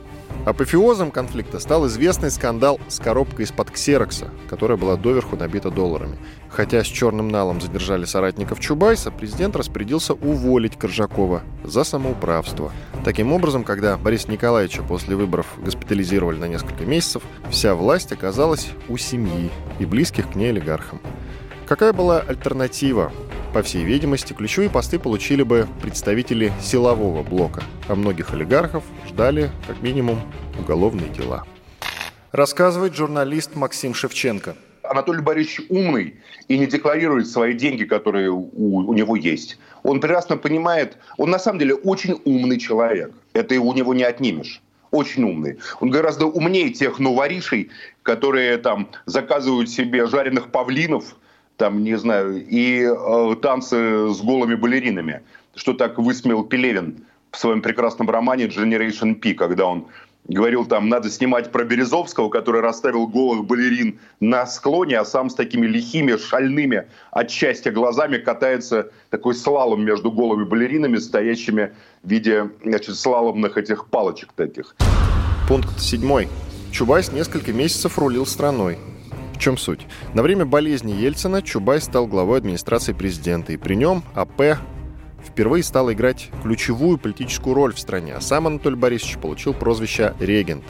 Апофеозом 0.45 1.09
конфликта 1.09 1.57
стал 1.59 1.87
известный 1.87 2.29
скандал 2.29 2.77
с 2.89 2.99
коробкой 2.99 3.45
из-под 3.45 3.71
ксерокса, 3.71 4.29
которая 4.49 4.77
была 4.77 4.97
доверху 4.97 5.37
набита 5.37 5.71
долларами. 5.71 6.17
Хотя 6.49 6.83
с 6.83 6.87
черным 6.87 7.29
налом 7.29 7.61
задержали 7.61 8.03
соратников 8.03 8.59
Чубайса, 8.59 9.09
президент 9.09 9.55
распорядился 9.55 10.13
уволить 10.13 10.77
Коржакова 10.77 11.43
за 11.63 11.85
самоуправство. 11.85 12.73
Таким 13.05 13.31
образом, 13.31 13.63
когда 13.63 13.95
Бориса 13.95 14.29
Николаевича 14.29 14.83
после 14.83 15.15
выборов 15.15 15.47
госпитализировали 15.63 16.37
на 16.37 16.49
несколько 16.49 16.83
месяцев, 16.83 17.23
вся 17.49 17.73
власть 17.73 18.11
оказалась 18.11 18.67
у 18.89 18.97
семьи 18.97 19.49
и 19.79 19.85
близких 19.85 20.29
к 20.29 20.35
ней 20.35 20.49
олигархам. 20.49 20.99
Какая 21.73 21.91
была 21.91 22.19
альтернатива 22.19 23.11
по 23.51 23.63
всей 23.63 23.83
видимости, 23.83 24.33
ключевые 24.33 24.69
посты 24.69 24.99
получили 24.99 25.41
бы 25.41 25.67
представители 25.81 26.53
силового 26.61 27.23
блока, 27.23 27.63
а 27.87 27.95
многих 27.95 28.31
олигархов 28.31 28.83
ждали, 29.07 29.49
как 29.65 29.81
минимум, 29.81 30.19
уголовные 30.59 31.09
дела. 31.09 31.45
Рассказывает 32.31 32.95
журналист 32.95 33.55
Максим 33.55 33.95
Шевченко. 33.95 34.55
Анатолий 34.83 35.23
Борисович 35.23 35.65
умный 35.69 36.17
и 36.47 36.59
не 36.59 36.67
декларирует 36.67 37.27
свои 37.27 37.53
деньги, 37.55 37.85
которые 37.85 38.29
у, 38.29 38.49
у 38.51 38.93
него 38.93 39.15
есть. 39.15 39.57
Он 39.81 39.99
прекрасно 39.99 40.37
понимает, 40.37 40.97
он 41.17 41.31
на 41.31 41.39
самом 41.39 41.57
деле 41.57 41.73
очень 41.73 42.21
умный 42.23 42.59
человек. 42.59 43.13
Это 43.33 43.59
у 43.59 43.73
него 43.73 43.95
не 43.95 44.03
отнимешь 44.03 44.61
очень 44.91 45.23
умный. 45.23 45.57
Он 45.79 45.89
гораздо 45.89 46.27
умнее 46.27 46.69
тех 46.69 46.99
новоришей, 46.99 47.71
которые 48.03 48.57
там 48.57 48.89
заказывают 49.07 49.71
себе 49.71 50.05
жареных 50.05 50.51
павлинов 50.51 51.15
там, 51.57 51.83
не 51.83 51.97
знаю, 51.97 52.45
и 52.45 52.83
э, 52.83 53.35
танцы 53.41 54.09
с 54.13 54.21
голыми 54.21 54.55
балеринами, 54.55 55.21
что 55.55 55.73
так 55.73 55.97
высмеял 55.97 56.43
Пелевин 56.43 57.05
в 57.31 57.37
своем 57.37 57.61
прекрасном 57.61 58.09
романе 58.09 58.45
«Generation 58.45 59.15
P», 59.15 59.33
когда 59.33 59.65
он 59.65 59.87
говорил, 60.27 60.65
там, 60.65 60.87
надо 60.89 61.09
снимать 61.09 61.51
про 61.51 61.65
Березовского, 61.65 62.29
который 62.29 62.61
расставил 62.61 63.07
голых 63.07 63.45
балерин 63.45 63.99
на 64.19 64.45
склоне, 64.45 64.99
а 64.99 65.05
сам 65.05 65.29
с 65.29 65.35
такими 65.35 65.65
лихими, 65.65 66.15
шальными 66.15 66.85
от 67.11 67.29
счастья 67.29 67.71
глазами 67.71 68.17
катается 68.17 68.91
такой 69.09 69.35
слалом 69.35 69.83
между 69.83 70.11
голыми 70.11 70.45
балеринами, 70.45 70.97
стоящими 70.97 71.73
в 72.03 72.09
виде 72.09 72.49
значит, 72.63 72.95
слаломных 72.95 73.57
этих 73.57 73.87
палочек 73.87 74.31
таких. 74.33 74.75
Пункт 75.47 75.79
седьмой. 75.79 76.29
Чубайс 76.71 77.11
несколько 77.11 77.51
месяцев 77.51 77.99
рулил 77.99 78.25
страной 78.25 78.77
чем 79.43 79.57
суть? 79.57 79.81
На 80.13 80.23
время 80.23 80.45
болезни 80.45 80.93
Ельцина 80.93 81.41
Чубай 81.41 81.81
стал 81.81 82.07
главой 82.07 82.37
администрации 82.37 82.93
президента, 82.93 83.51
и 83.51 83.57
при 83.57 83.75
нем 83.75 84.01
АП 84.13 84.57
впервые 85.21 85.63
стал 85.63 85.91
играть 85.91 86.29
ключевую 86.43 86.97
политическую 86.97 87.53
роль 87.53 87.73
в 87.73 87.79
стране, 87.79 88.13
а 88.15 88.21
сам 88.21 88.47
Анатолий 88.47 88.77
Борисович 88.77 89.17
получил 89.17 89.53
прозвище 89.53 90.13
«регент». 90.21 90.63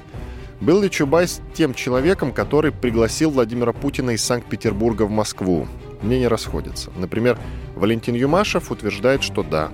Был 0.60 0.82
ли 0.82 0.90
Чубайс 0.90 1.40
тем 1.54 1.76
человеком, 1.76 2.32
который 2.32 2.72
пригласил 2.72 3.30
Владимира 3.30 3.74
Путина 3.74 4.12
из 4.12 4.24
Санкт-Петербурга 4.24 5.04
в 5.04 5.12
Москву? 5.12 5.68
Мнения 6.02 6.28
расходятся. 6.28 6.92
Например, 6.96 7.38
Валентин 7.76 8.16
Юмашев 8.16 8.72
утверждает, 8.72 9.22
что 9.22 9.44
да. 9.44 9.70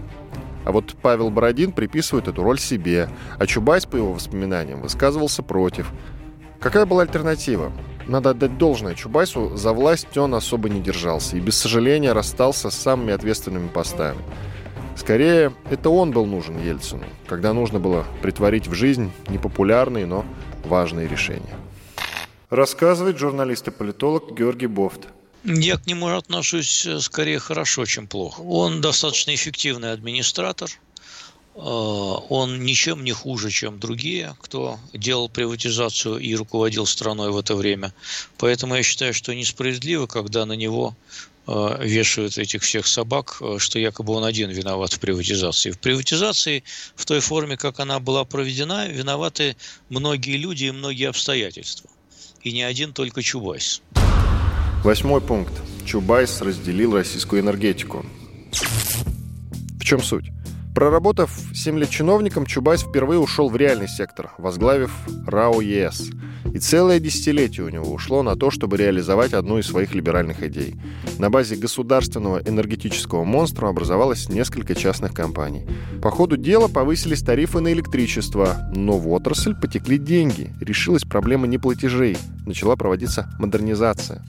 А 0.65 0.73
вот 0.73 0.93
Павел 1.01 1.29
Бородин 1.29 1.71
приписывает 1.71 2.27
эту 2.27 2.43
роль 2.43 2.59
себе, 2.59 3.07
а 3.37 3.47
Чубайс, 3.47 3.85
по 3.85 3.95
его 3.95 4.11
воспоминаниям, 4.11 4.81
высказывался 4.81 5.41
против. 5.41 5.89
Какая 6.59 6.85
была 6.85 7.03
альтернатива? 7.03 7.71
Надо 8.09 8.31
отдать 8.31 8.57
должное 8.57 8.95
Чубайсу, 8.95 9.55
за 9.55 9.71
власть 9.71 10.17
он 10.17 10.33
особо 10.33 10.67
не 10.67 10.81
держался 10.81 11.37
и 11.37 11.39
без 11.39 11.55
сожаления 11.55 12.11
расстался 12.11 12.71
с 12.71 12.75
самыми 12.75 13.13
ответственными 13.13 13.67
постами. 13.67 14.19
Скорее, 14.95 15.53
это 15.69 15.91
он 15.91 16.09
был 16.09 16.25
нужен 16.25 16.57
Ельцину, 16.59 17.03
когда 17.27 17.53
нужно 17.53 17.79
было 17.79 18.07
притворить 18.23 18.67
в 18.67 18.73
жизнь 18.73 19.11
непопулярные, 19.27 20.07
но 20.07 20.25
важные 20.65 21.07
решения. 21.07 21.55
Рассказывает 22.49 23.19
журналист 23.19 23.67
и 23.67 23.71
политолог 23.71 24.35
Георгий 24.35 24.65
Бофт. 24.65 25.01
Я 25.43 25.77
к 25.77 25.85
нему 25.85 26.07
отношусь 26.07 26.87
э, 26.87 26.99
скорее 27.01 27.37
хорошо, 27.37 27.85
чем 27.85 28.07
плохо. 28.07 28.41
Он 28.41 28.81
достаточно 28.81 29.35
эффективный 29.35 29.91
администратор– 29.91 30.67
он 31.61 32.63
ничем 32.63 33.03
не 33.03 33.11
хуже, 33.11 33.49
чем 33.49 33.79
другие, 33.79 34.35
кто 34.41 34.79
делал 34.93 35.29
приватизацию 35.29 36.17
и 36.17 36.33
руководил 36.35 36.85
страной 36.85 37.31
в 37.31 37.37
это 37.37 37.55
время. 37.55 37.93
Поэтому 38.37 38.75
я 38.75 38.83
считаю, 38.83 39.13
что 39.13 39.35
несправедливо, 39.35 40.07
когда 40.07 40.45
на 40.45 40.53
него 40.53 40.95
Э, 41.51 41.83
вешают 41.83 42.37
этих 42.37 42.61
всех 42.61 42.85
собак, 42.85 43.37
э, 43.41 43.55
что 43.57 43.79
якобы 43.79 44.13
он 44.13 44.23
один 44.23 44.51
виноват 44.51 44.93
в 44.93 44.99
приватизации. 44.99 45.71
В 45.71 45.79
приватизации, 45.79 46.63
в 46.95 47.05
той 47.05 47.21
форме, 47.21 47.57
как 47.57 47.79
она 47.79 47.99
была 47.99 48.23
проведена, 48.23 48.87
виноваты 48.87 49.55
многие 49.89 50.37
люди 50.37 50.65
и 50.65 50.71
многие 50.71 51.09
обстоятельства. 51.09 51.89
И 52.43 52.51
не 52.51 52.61
один 52.61 52.93
только 52.93 53.23
Чубайс. 53.23 53.81
Восьмой 54.83 55.21
пункт. 55.21 55.53
Чубайс 55.87 56.39
разделил 56.41 56.93
российскую 56.93 57.41
энергетику. 57.41 58.05
В 59.79 59.83
чем 59.83 60.03
суть? 60.03 60.25
Проработав 60.79 61.29
7 61.53 61.77
лет 61.77 61.89
чиновником, 61.89 62.45
Чубайс 62.45 62.83
впервые 62.83 63.19
ушел 63.19 63.49
в 63.49 63.57
реальный 63.57 63.89
сектор, 63.89 64.31
возглавив 64.37 64.93
РАО 65.27 65.59
ЕЭС. 65.59 66.09
И 66.53 66.57
целое 66.57 67.01
десятилетие 67.01 67.65
у 67.65 67.69
него 67.69 67.91
ушло 67.91 68.23
на 68.23 68.37
то, 68.37 68.49
чтобы 68.49 68.77
реализовать 68.77 69.33
одну 69.33 69.57
из 69.57 69.67
своих 69.67 69.93
либеральных 69.93 70.41
идей. 70.41 70.77
На 71.17 71.29
базе 71.29 71.57
государственного 71.57 72.39
энергетического 72.45 73.25
монстра 73.25 73.67
образовалось 73.67 74.29
несколько 74.29 74.73
частных 74.73 75.13
компаний. 75.13 75.67
По 76.01 76.11
ходу 76.11 76.37
дела 76.37 76.69
повысились 76.69 77.23
тарифы 77.23 77.59
на 77.59 77.73
электричество, 77.73 78.71
но 78.73 78.97
в 78.97 79.09
отрасль 79.09 79.55
потекли 79.55 79.97
деньги. 79.97 80.53
Решилась 80.61 81.03
проблема 81.03 81.45
неплатежей. 81.45 82.17
Начала 82.45 82.77
проводиться 82.77 83.29
модернизация 83.37 84.23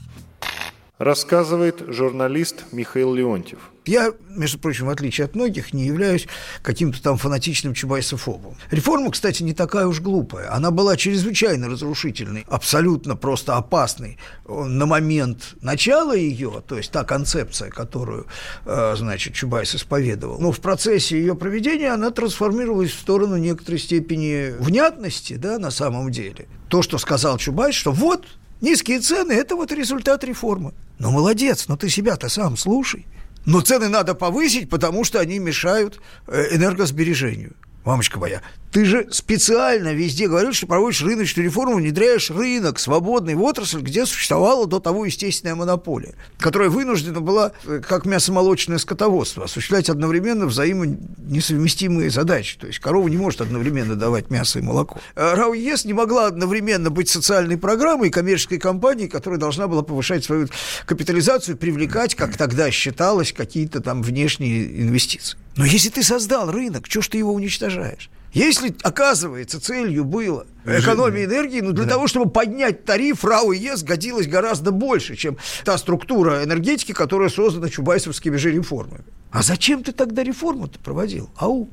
рассказывает 1.01 1.83
журналист 1.87 2.65
Михаил 2.71 3.15
Леонтьев. 3.15 3.70
Я, 3.85 4.13
между 4.29 4.59
прочим, 4.59 4.85
в 4.85 4.89
отличие 4.89 5.25
от 5.25 5.33
многих, 5.33 5.73
не 5.73 5.85
являюсь 5.85 6.27
каким-то 6.61 7.01
там 7.01 7.17
фанатичным 7.17 7.73
чубайсофобом. 7.73 8.55
Реформа, 8.69 9.09
кстати, 9.09 9.41
не 9.41 9.53
такая 9.53 9.87
уж 9.87 10.01
глупая. 10.01 10.53
Она 10.53 10.69
была 10.69 10.95
чрезвычайно 10.95 11.67
разрушительной, 11.67 12.45
абсолютно 12.47 13.15
просто 13.15 13.57
опасной 13.57 14.19
на 14.47 14.85
момент 14.85 15.55
начала 15.61 16.15
ее, 16.15 16.61
то 16.67 16.77
есть 16.77 16.91
та 16.91 17.03
концепция, 17.03 17.69
которую, 17.69 18.27
э, 18.65 18.95
значит, 18.97 19.33
Чубайс 19.33 19.73
исповедовал. 19.73 20.39
Но 20.39 20.51
в 20.51 20.59
процессе 20.59 21.17
ее 21.17 21.35
проведения 21.35 21.91
она 21.91 22.11
трансформировалась 22.11 22.91
в 22.91 22.99
сторону 22.99 23.37
некоторой 23.37 23.79
степени 23.79 24.53
внятности, 24.59 25.33
да, 25.33 25.57
на 25.57 25.71
самом 25.71 26.11
деле. 26.11 26.47
То, 26.69 26.83
что 26.83 26.99
сказал 26.99 27.37
Чубайс, 27.37 27.73
что 27.73 27.91
вот 27.91 28.25
Низкие 28.61 28.99
цены– 28.99 29.31
это 29.33 29.55
вот 29.55 29.71
результат 29.71 30.23
реформы. 30.23 30.73
Ну, 30.99 31.09
молодец, 31.09 31.67
но 31.67 31.77
ты 31.77 31.89
себя-то 31.89 32.29
сам 32.29 32.55
слушай. 32.57 33.07
Но 33.45 33.61
цены 33.61 33.87
надо 33.87 34.13
повысить, 34.13 34.69
потому 34.69 35.03
что 35.03 35.19
они 35.19 35.39
мешают 35.39 35.99
э, 36.27 36.55
энергосбережению. 36.55 37.55
Мамочка 37.83 38.19
моя, 38.19 38.41
ты 38.71 38.85
же 38.85 39.07
специально 39.11 39.93
везде 39.93 40.27
говорил, 40.27 40.53
что 40.53 40.65
проводишь 40.65 41.01
рыночную 41.01 41.45
реформу, 41.45 41.75
внедряешь 41.75 42.29
рынок, 42.29 42.79
свободный 42.79 43.35
в 43.35 43.41
отрасль, 43.41 43.81
где 43.81 44.05
существовала 44.05 44.65
до 44.65 44.79
того 44.79 45.05
естественная 45.05 45.55
монополия, 45.55 46.13
которая 46.37 46.69
вынуждена 46.69 47.19
была, 47.19 47.51
э, 47.65 47.81
как 47.85 48.05
мясомолочное 48.05 48.77
скотоводство, 48.77 49.45
осуществлять 49.45 49.89
одновременно 49.89 50.45
взаимонесовместимые 50.45 52.09
задачи. 52.11 52.57
То 52.57 52.67
есть 52.67 52.79
корова 52.79 53.07
не 53.09 53.17
может 53.17 53.41
одновременно 53.41 53.95
давать 53.95 54.29
мясо 54.29 54.59
и 54.59 54.61
молоко. 54.61 54.99
А 55.15 55.35
РАО 55.35 55.53
ЕС 55.53 55.83
не 55.83 55.93
могла 55.93 56.27
одновременно 56.27 56.91
быть 56.91 57.09
социальной 57.09 57.57
программой 57.57 58.07
и 58.07 58.11
коммерческой 58.11 58.59
компанией, 58.59 59.09
которая 59.09 59.39
должна 59.39 59.67
была 59.67 59.81
повышать 59.81 60.23
свою 60.23 60.47
капитализацию, 60.85 61.57
привлекать, 61.57 62.15
как 62.15 62.37
тогда 62.37 62.71
считалось, 62.71 63.33
какие-то 63.33 63.81
там 63.81 64.01
внешние 64.01 64.81
инвестиции. 64.81 65.37
Но 65.55 65.65
если 65.65 65.89
ты 65.89 66.03
создал 66.03 66.51
рынок, 66.51 66.87
что 66.87 67.01
ж 67.01 67.09
ты 67.09 67.17
его 67.17 67.33
уничтожаешь? 67.33 68.09
Если, 68.33 68.73
оказывается, 68.83 69.59
целью 69.59 70.05
было 70.05 70.45
экономия 70.65 71.25
энергии, 71.25 71.59
ну, 71.59 71.73
для 71.73 71.83
да. 71.83 71.91
того, 71.91 72.07
чтобы 72.07 72.29
поднять 72.29 72.85
тариф, 72.85 73.25
РАО 73.25 73.51
и 73.51 73.59
ЕС 73.59 73.83
годилось 73.83 74.27
гораздо 74.27 74.71
больше, 74.71 75.17
чем 75.17 75.37
та 75.65 75.77
структура 75.77 76.43
энергетики, 76.43 76.93
которая 76.93 77.27
создана 77.27 77.67
чубайсовскими 77.69 78.37
же 78.37 78.51
реформами. 78.51 79.03
А 79.31 79.43
зачем 79.43 79.83
ты 79.83 79.91
тогда 79.91 80.23
реформу-то 80.23 80.79
проводил? 80.79 81.29
Ау? 81.35 81.69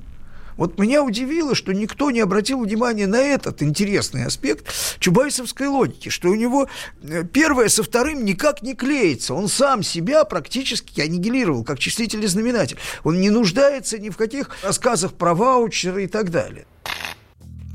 Вот 0.59 0.79
меня 0.79 1.05
удивило, 1.05 1.55
что 1.55 1.73
никто 1.73 2.11
не 2.11 2.21
обратил 2.21 2.61
внимания 2.61 3.07
на 3.07 3.21
этот 3.21 3.63
интересный 3.63 4.27
аспект 4.27 4.67
чубайсовской 4.99 5.69
логики, 5.69 6.09
что 6.09 6.29
у 6.29 6.35
него 6.35 6.69
э, 7.01 7.23
первое 7.25 7.69
со 7.69 7.85
вторым 7.85 8.25
никак 8.25 8.63
не 8.63 8.75
клеится. 8.75 9.35
Он 9.35 9.49
сам 9.49 9.85
себя 9.85 10.25
практически 10.25 11.01
аннигилировал, 11.01 11.63
как 11.63 11.79
числитель 11.79 12.25
и 12.25 12.27
знаменатель. 12.27 12.77
Он 13.05 13.21
не 13.21 13.31
нуждается 13.31 13.99
ни 13.99 14.11
в 14.11 14.17
каких 14.17 14.51
рассказах 14.65 15.15
про 15.15 15.33
ваучеры 15.33 16.05
и 16.05 16.07
так 16.09 16.31
далее. 16.33 16.67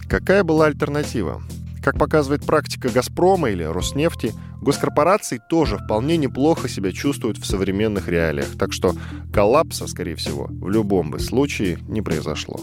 Какая 0.09 0.43
была 0.43 0.65
альтернатива? 0.65 1.41
Как 1.81 1.97
показывает 1.97 2.45
практика 2.45 2.89
«Газпрома» 2.89 3.49
или 3.49 3.63
«Роснефти», 3.63 4.33
госкорпорации 4.63 5.41
тоже 5.49 5.77
вполне 5.77 6.17
неплохо 6.17 6.67
себя 6.67 6.91
чувствуют 6.91 7.37
в 7.37 7.45
современных 7.45 8.07
реалиях, 8.07 8.57
так 8.57 8.73
что 8.73 8.93
коллапса, 9.31 9.87
скорее 9.87 10.15
всего, 10.15 10.47
в 10.49 10.69
любом 10.69 11.11
бы 11.11 11.19
случае 11.19 11.77
не 11.87 12.01
произошло. 12.01 12.59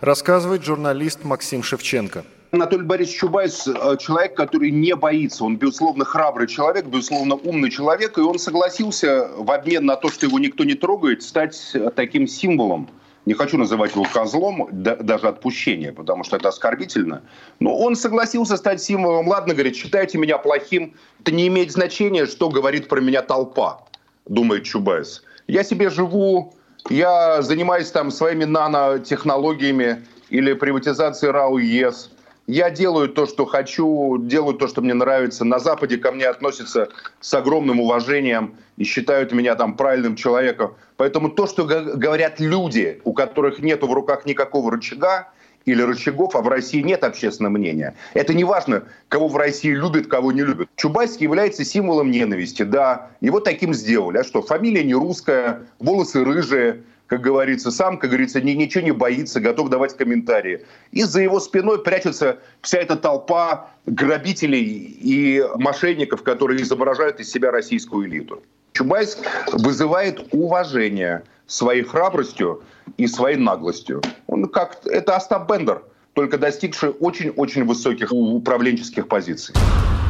Рассказывает 0.00 0.64
журналист 0.64 1.24
Максим 1.24 1.62
Шевченко. 1.62 2.24
Анатолий 2.52 2.84
Борисович 2.84 3.20
Чубайс 3.20 3.68
э,– 3.68 3.96
человек, 4.00 4.34
который 4.34 4.72
не 4.72 4.96
боится. 4.96 5.44
Он, 5.44 5.56
безусловно, 5.56 6.04
храбрый 6.04 6.48
человек, 6.48 6.86
безусловно, 6.86 7.36
умный 7.36 7.70
человек, 7.70 8.18
и 8.18 8.22
он 8.22 8.40
согласился 8.40 9.28
в 9.36 9.50
обмен 9.52 9.86
на 9.86 9.94
то, 9.96 10.10
что 10.10 10.26
его 10.26 10.38
никто 10.40 10.64
не 10.64 10.74
трогает, 10.74 11.22
стать 11.22 11.76
таким 11.94 12.26
символом 12.26 12.88
не 13.26 13.34
хочу 13.34 13.58
называть 13.58 13.94
его 13.94 14.04
козлом, 14.04 14.68
да, 14.72 14.96
даже 14.96 15.28
отпущения, 15.28 15.92
потому 15.92 16.24
что 16.24 16.36
это 16.36 16.48
оскорбительно, 16.48 17.22
но 17.58 17.76
он 17.76 17.96
согласился 17.96 18.56
стать 18.56 18.82
символом. 18.82 19.28
Ладно, 19.28 19.54
говорит, 19.54 19.76
считайте 19.76 20.18
меня 20.18 20.38
плохим, 20.38 20.94
это 21.20 21.32
не 21.32 21.46
имеет 21.48 21.72
значения, 21.72 22.26
что 22.26 22.48
говорит 22.48 22.88
про 22.88 23.00
меня 23.00 23.22
толпа, 23.22 23.82
думает 24.26 24.64
Чубайс. 24.64 25.22
Я 25.46 25.64
себе 25.64 25.90
живу, 25.90 26.54
я 26.88 27.42
занимаюсь 27.42 27.90
там 27.90 28.10
своими 28.10 28.44
нанотехнологиями 28.44 30.06
или 30.30 30.52
приватизацией 30.54 31.32
РАО 31.32 31.58
ЕС– 31.58 32.10
я 32.50 32.70
делаю 32.70 33.08
то, 33.08 33.26
что 33.26 33.46
хочу, 33.46 34.18
делаю 34.18 34.54
то, 34.54 34.66
что 34.66 34.80
мне 34.80 34.94
нравится. 34.94 35.44
На 35.44 35.58
Западе 35.58 35.98
ко 35.98 36.10
мне 36.10 36.26
относятся 36.26 36.88
с 37.20 37.32
огромным 37.34 37.80
уважением 37.80 38.56
и 38.76 38.84
считают 38.84 39.32
меня 39.32 39.54
там 39.54 39.76
правильным 39.76 40.16
человеком. 40.16 40.74
Поэтому 40.96 41.30
то, 41.30 41.46
что 41.46 41.64
говорят 41.64 42.40
люди, 42.40 43.00
у 43.04 43.12
которых 43.12 43.60
нет 43.60 43.82
в 43.82 43.92
руках 43.92 44.26
никакого 44.26 44.72
рычага, 44.72 45.28
или 45.66 45.82
рычагов, 45.82 46.34
а 46.34 46.40
в 46.40 46.48
России 46.48 46.80
нет 46.80 47.04
общественного 47.04 47.52
мнения. 47.52 47.94
Это 48.14 48.32
не 48.32 48.44
важно, 48.44 48.84
кого 49.08 49.28
в 49.28 49.36
России 49.36 49.70
любят, 49.70 50.06
кого 50.06 50.32
не 50.32 50.40
любят. 50.40 50.68
Чубайский 50.76 51.24
является 51.24 51.66
символом 51.66 52.10
ненависти, 52.10 52.62
да, 52.62 53.10
его 53.20 53.40
таким 53.40 53.74
сделали. 53.74 54.18
А 54.18 54.24
что, 54.24 54.40
фамилия 54.40 54.82
не 54.82 54.94
русская, 54.94 55.66
волосы 55.78 56.24
рыжие, 56.24 56.82
как 57.10 57.22
говорится, 57.22 57.72
сам, 57.72 57.98
как 57.98 58.10
говорится, 58.10 58.40
ни, 58.40 58.52
ничего 58.52 58.84
не 58.84 58.92
боится, 58.92 59.40
готов 59.40 59.68
давать 59.68 59.96
комментарии. 59.96 60.64
И 60.92 61.02
за 61.02 61.20
его 61.20 61.40
спиной 61.40 61.82
прячется 61.82 62.38
вся 62.62 62.78
эта 62.78 62.94
толпа 62.94 63.70
грабителей 63.84 64.62
и 64.62 65.44
мошенников, 65.56 66.22
которые 66.22 66.62
изображают 66.62 67.18
из 67.18 67.28
себя 67.28 67.50
российскую 67.50 68.06
элиту. 68.06 68.44
Чубайс 68.74 69.18
вызывает 69.52 70.32
уважение 70.32 71.24
своей 71.48 71.82
храбростью 71.82 72.62
и 72.96 73.08
своей 73.08 73.36
наглостью. 73.36 74.02
Он 74.28 74.48
как 74.48 74.86
это 74.86 75.16
Остап 75.16 75.50
Бендер, 75.50 75.82
только 76.12 76.38
достигший 76.38 76.90
очень-очень 76.90 77.64
высоких 77.64 78.12
управленческих 78.12 79.08
позиций. 79.08 79.56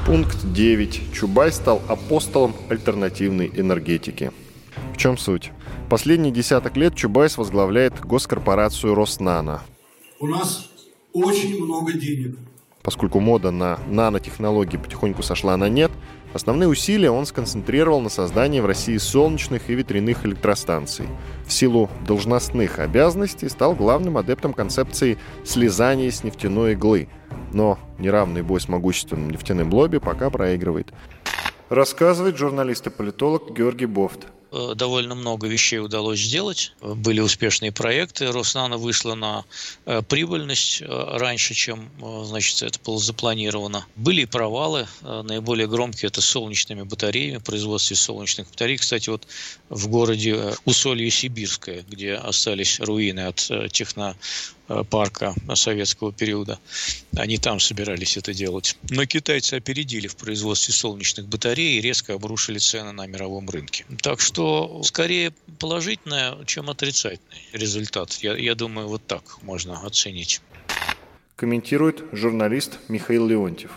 Пункт 0.04 0.36
9. 0.52 1.14
Чубайс 1.14 1.54
стал 1.54 1.80
апостолом 1.88 2.54
альтернативной 2.68 3.50
энергетики. 3.56 4.32
В 4.92 4.98
чем 4.98 5.16
суть? 5.16 5.50
Последние 5.90 6.30
десяток 6.30 6.76
лет 6.76 6.94
Чубайс 6.94 7.36
возглавляет 7.36 7.98
госкорпорацию 8.06 8.94
«Роснано». 8.94 9.60
У 10.20 10.28
нас 10.28 10.70
очень 11.12 11.60
много 11.60 11.94
денег. 11.94 12.38
Поскольку 12.82 13.18
мода 13.18 13.50
на 13.50 13.76
нанотехнологии 13.88 14.76
потихоньку 14.76 15.24
сошла 15.24 15.56
на 15.56 15.68
нет, 15.68 15.90
основные 16.32 16.68
усилия 16.68 17.10
он 17.10 17.26
сконцентрировал 17.26 18.00
на 18.00 18.08
создании 18.08 18.60
в 18.60 18.66
России 18.66 18.98
солнечных 18.98 19.68
и 19.68 19.74
ветряных 19.74 20.24
электростанций. 20.24 21.06
В 21.44 21.52
силу 21.52 21.90
должностных 22.06 22.78
обязанностей 22.78 23.48
стал 23.48 23.74
главным 23.74 24.16
адептом 24.16 24.52
концепции 24.52 25.18
слезания 25.44 26.12
с 26.12 26.22
нефтяной 26.22 26.74
иглы. 26.74 27.08
Но 27.52 27.80
неравный 27.98 28.42
бой 28.42 28.60
с 28.60 28.68
могущественным 28.68 29.28
нефтяным 29.30 29.74
лобби 29.74 29.98
пока 29.98 30.30
проигрывает. 30.30 30.92
Рассказывает 31.68 32.36
журналист 32.36 32.86
и 32.86 32.90
политолог 32.90 33.50
Георгий 33.50 33.86
Бофт. 33.86 34.28
Э, 34.52 34.72
довольно 34.74 35.14
много 35.14 35.46
вещей 35.46 35.78
удалось 35.78 36.20
сделать. 36.20 36.72
Были 36.80 37.20
успешные 37.20 37.72
проекты. 37.72 38.32
Роснано 38.32 38.78
вышла 38.78 39.14
на 39.14 39.44
э, 39.86 40.02
прибыльность 40.02 40.82
э, 40.82 40.86
раньше, 40.88 41.54
чем 41.54 41.90
значит, 42.24 42.62
это 42.62 42.78
было 42.84 42.98
запланировано. 42.98 43.86
Были 43.96 44.22
и 44.22 44.26
провалы. 44.26 44.86
Наиболее 45.02 45.68
громкие 45.68 46.08
это 46.08 46.20
солнечными 46.20 46.82
батареями, 46.82 47.38
производстве 47.38 47.96
солнечных 47.96 48.50
батарей. 48.50 48.76
Кстати, 48.76 49.08
вот 49.10 49.26
в 49.68 49.88
городе 49.88 50.54
Усолье 50.64 51.10
Сибирское, 51.10 51.84
где 51.88 52.14
остались 52.14 52.80
руины 52.80 53.20
от 53.20 53.50
техно 53.72 54.16
парка 54.90 55.34
советского 55.54 56.12
периода. 56.12 56.58
Они 57.16 57.38
там 57.38 57.60
собирались 57.60 58.16
это 58.16 58.32
делать. 58.32 58.76
Но 58.90 59.04
китайцы 59.06 59.54
опередили 59.54 60.06
в 60.06 60.16
производстве 60.16 60.74
солнечных 60.74 61.26
батарей 61.26 61.78
и 61.78 61.80
резко 61.80 62.14
обрушили 62.14 62.58
цены 62.58 62.92
на 62.92 63.06
мировом 63.06 63.48
рынке. 63.48 63.84
Так 64.02 64.20
что 64.20 64.82
скорее 64.84 65.32
положительный, 65.58 66.44
чем 66.46 66.70
отрицательный 66.70 67.42
результат. 67.52 68.12
Я, 68.22 68.36
я 68.36 68.54
думаю, 68.54 68.88
вот 68.88 69.06
так 69.06 69.42
можно 69.42 69.84
оценить. 69.84 70.40
Комментирует 71.36 72.04
журналист 72.12 72.78
Михаил 72.88 73.26
Леонтьев 73.26 73.70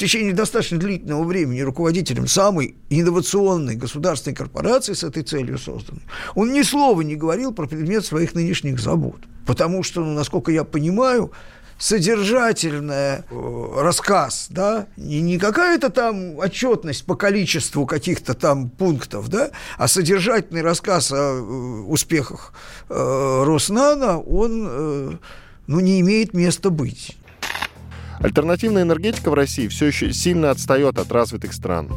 течение 0.00 0.32
достаточно 0.32 0.78
длительного 0.78 1.24
времени 1.24 1.60
руководителем 1.60 2.26
самой 2.26 2.76
инновационной 2.88 3.76
государственной 3.76 4.34
корпорации 4.34 4.94
с 4.94 5.04
этой 5.04 5.22
целью 5.22 5.58
созданной, 5.58 6.02
он 6.34 6.52
ни 6.52 6.62
слова 6.62 7.02
не 7.02 7.16
говорил 7.16 7.52
про 7.52 7.66
предмет 7.66 8.04
своих 8.04 8.34
нынешних 8.34 8.80
забот. 8.80 9.20
Потому 9.46 9.82
что, 9.82 10.00
ну, 10.04 10.12
насколько 10.12 10.50
я 10.52 10.64
понимаю, 10.64 11.32
содержательный 11.78 12.94
э, 13.30 13.72
рассказ, 13.76 14.48
да, 14.50 14.86
не, 14.96 15.20
не 15.22 15.38
какая-то 15.38 15.90
там 15.90 16.36
отчетность 16.38 17.04
по 17.04 17.16
количеству 17.16 17.86
каких-то 17.86 18.34
там 18.34 18.68
пунктов, 18.68 19.28
да, 19.28 19.50
а 19.78 19.88
содержательный 19.88 20.62
рассказ 20.62 21.10
о 21.10 21.16
э, 21.16 21.40
успехах 21.88 22.52
э, 22.88 23.42
Роснана, 23.44 24.18
он, 24.20 24.66
э, 24.68 25.12
ну, 25.66 25.80
не 25.80 26.00
имеет 26.00 26.34
места 26.34 26.70
быть. 26.70 27.16
Альтернативная 28.22 28.82
энергетика 28.82 29.30
в 29.30 29.34
России 29.34 29.66
все 29.68 29.86
еще 29.86 30.12
сильно 30.12 30.50
отстает 30.50 30.98
от 30.98 31.10
развитых 31.10 31.54
стран. 31.54 31.90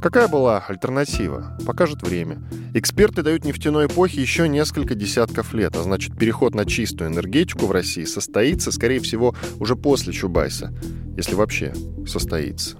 Какая 0.00 0.28
была 0.28 0.64
альтернатива? 0.68 1.58
Покажет 1.66 2.02
время. 2.02 2.40
Эксперты 2.74 3.22
дают 3.22 3.44
нефтяной 3.44 3.86
эпохе 3.86 4.20
еще 4.20 4.48
несколько 4.48 4.94
десятков 4.94 5.52
лет, 5.54 5.74
а 5.76 5.82
значит 5.82 6.16
переход 6.16 6.54
на 6.54 6.64
чистую 6.64 7.10
энергетику 7.10 7.66
в 7.66 7.72
России 7.72 8.04
состоится, 8.04 8.70
скорее 8.70 9.00
всего, 9.00 9.34
уже 9.58 9.74
после 9.74 10.12
Чубайса, 10.12 10.72
если 11.16 11.34
вообще 11.34 11.74
состоится. 12.06 12.76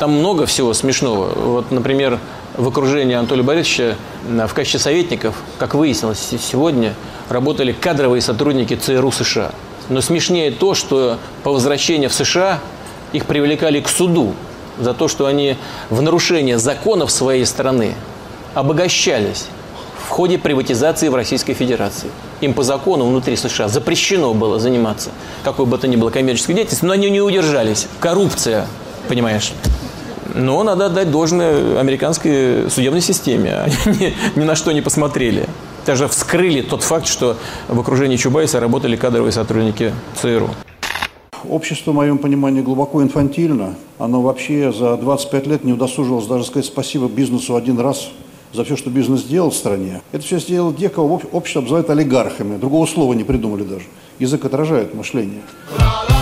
Там 0.00 0.10
много 0.10 0.46
всего 0.46 0.74
смешного. 0.74 1.32
Вот, 1.38 1.70
например, 1.70 2.18
в 2.56 2.66
окружении 2.66 3.14
Анатолия 3.14 3.44
Борисовича 3.44 3.96
в 4.28 4.52
качестве 4.52 4.80
советников, 4.80 5.36
как 5.60 5.76
выяснилось 5.76 6.18
сегодня, 6.18 6.94
работали 7.28 7.70
кадровые 7.70 8.20
сотрудники 8.20 8.74
ЦРУ 8.74 9.12
США– 9.12 9.52
но 9.92 10.00
смешнее 10.00 10.50
то, 10.50 10.74
что 10.74 11.18
по 11.42 11.52
возвращении 11.52 12.08
в 12.08 12.14
США 12.14 12.60
их 13.12 13.26
привлекали 13.26 13.80
к 13.80 13.88
суду 13.88 14.34
за 14.78 14.94
то, 14.94 15.08
что 15.08 15.26
они 15.26 15.56
в 15.90 16.00
нарушение 16.02 16.58
законов 16.58 17.10
своей 17.10 17.44
страны 17.44 17.94
обогащались 18.54 19.46
в 20.06 20.08
ходе 20.08 20.38
приватизации 20.38 21.08
в 21.08 21.14
Российской 21.14 21.54
Федерации. 21.54 22.10
Им 22.40 22.54
по 22.54 22.62
закону 22.62 23.06
внутри 23.06 23.36
США 23.36 23.68
запрещено 23.68 24.34
было 24.34 24.58
заниматься 24.58 25.10
какой 25.44 25.66
бы 25.66 25.78
то 25.78 25.86
ни 25.86 25.96
было 25.96 26.10
коммерческой 26.10 26.54
деятельностью, 26.54 26.88
но 26.88 26.94
они 26.94 27.10
не 27.10 27.20
удержались. 27.20 27.86
Коррупция, 28.00 28.66
понимаешь? 29.08 29.52
Но 30.34 30.62
надо 30.62 30.86
отдать 30.86 31.10
должное 31.10 31.78
американской 31.78 32.70
судебной 32.70 33.02
системе. 33.02 33.54
Они 33.84 33.96
ни, 33.98 34.40
ни 34.40 34.44
на 34.44 34.54
что 34.54 34.72
не 34.72 34.80
посмотрели 34.80 35.46
даже 35.86 36.08
вскрыли 36.08 36.62
тот 36.62 36.82
факт, 36.82 37.06
что 37.06 37.36
в 37.68 37.78
окружении 37.78 38.16
Чубайса 38.16 38.60
работали 38.60 38.96
кадровые 38.96 39.32
сотрудники 39.32 39.92
ЦРУ. 40.20 40.50
Общество, 41.48 41.90
в 41.90 41.94
моем 41.94 42.18
понимании, 42.18 42.62
глубоко 42.62 43.02
инфантильно. 43.02 43.74
Оно 43.98 44.22
вообще 44.22 44.72
за 44.72 44.96
25 44.96 45.46
лет 45.46 45.64
не 45.64 45.72
удосужилось 45.72 46.26
даже 46.26 46.44
сказать 46.44 46.66
спасибо 46.66 47.08
бизнесу 47.08 47.56
один 47.56 47.80
раз 47.80 48.10
за 48.52 48.64
все, 48.64 48.76
что 48.76 48.90
бизнес 48.90 49.22
сделал 49.22 49.50
в 49.50 49.54
стране. 49.54 50.02
Это 50.12 50.24
все 50.24 50.38
сделал 50.38 50.72
те, 50.72 50.88
кого 50.88 51.20
общество 51.32 51.62
обзывает 51.62 51.90
олигархами. 51.90 52.58
Другого 52.58 52.86
слова 52.86 53.12
не 53.14 53.24
придумали 53.24 53.64
даже. 53.64 53.86
Язык 54.18 54.44
отражает 54.44 54.94
мышление. 54.94 55.42
ответственный 55.78 56.21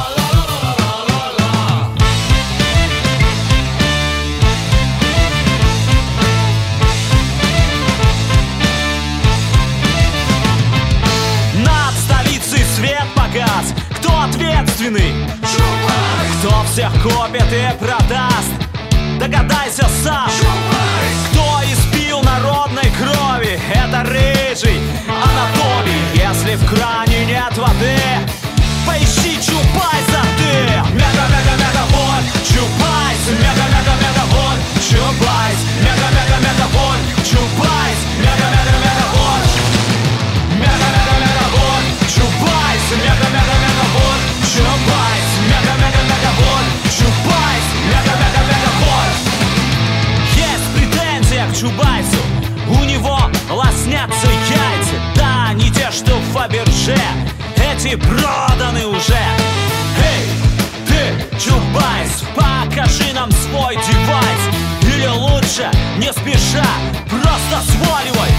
Копит 17.03 17.51
и 17.51 17.79
продаст. 17.79 18.53
Догадайся 19.19 19.87
сам 20.05 20.29
Кто 21.31 21.61
испил 21.65 22.21
народной 22.23 22.93
крови. 22.99 23.59
Это 23.73 24.03
рыжий 24.03 24.79
Анатолий. 25.09 26.03
Если 26.15 26.57
в 26.57 26.69
кране 26.69 27.25
нет 27.25 27.57
воды 27.57 27.97
Поищи 28.87 29.31
Мега-мега-мега-боль 33.41 34.61
Чубайс 34.85 35.63
Мега-мега-мега-боль 35.81 37.01
Чубайс 37.25 38.01
Мега-мега-мега-боль 38.21 38.60
Фаберже 56.33 56.97
Эти 57.57 57.97
проданы 57.97 58.87
уже. 58.87 59.19
Эй, 59.99 60.29
ты, 60.87 61.39
Чубайс 61.39 62.23
Покажи 62.35 63.13
нам 63.13 63.31
свой 63.33 63.75
девайс. 63.75 64.43
Или 64.83 65.09
лучше, 65.09 65.71
не 65.99 66.13
спеша 66.13 66.67
Просто 67.11 67.73
сваливай. 67.73 68.31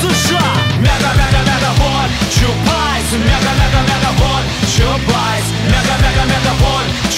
США 0.00 0.52
Мега-мега-мега 0.78 1.72
боль 1.78 2.10
Чубайс 2.32 3.10
Мега-мега-мега 3.12 4.12
боль 4.18 4.46
Чубайс 4.74 5.44
Мега-мега-мега 5.66 6.54
боль 6.60 7.09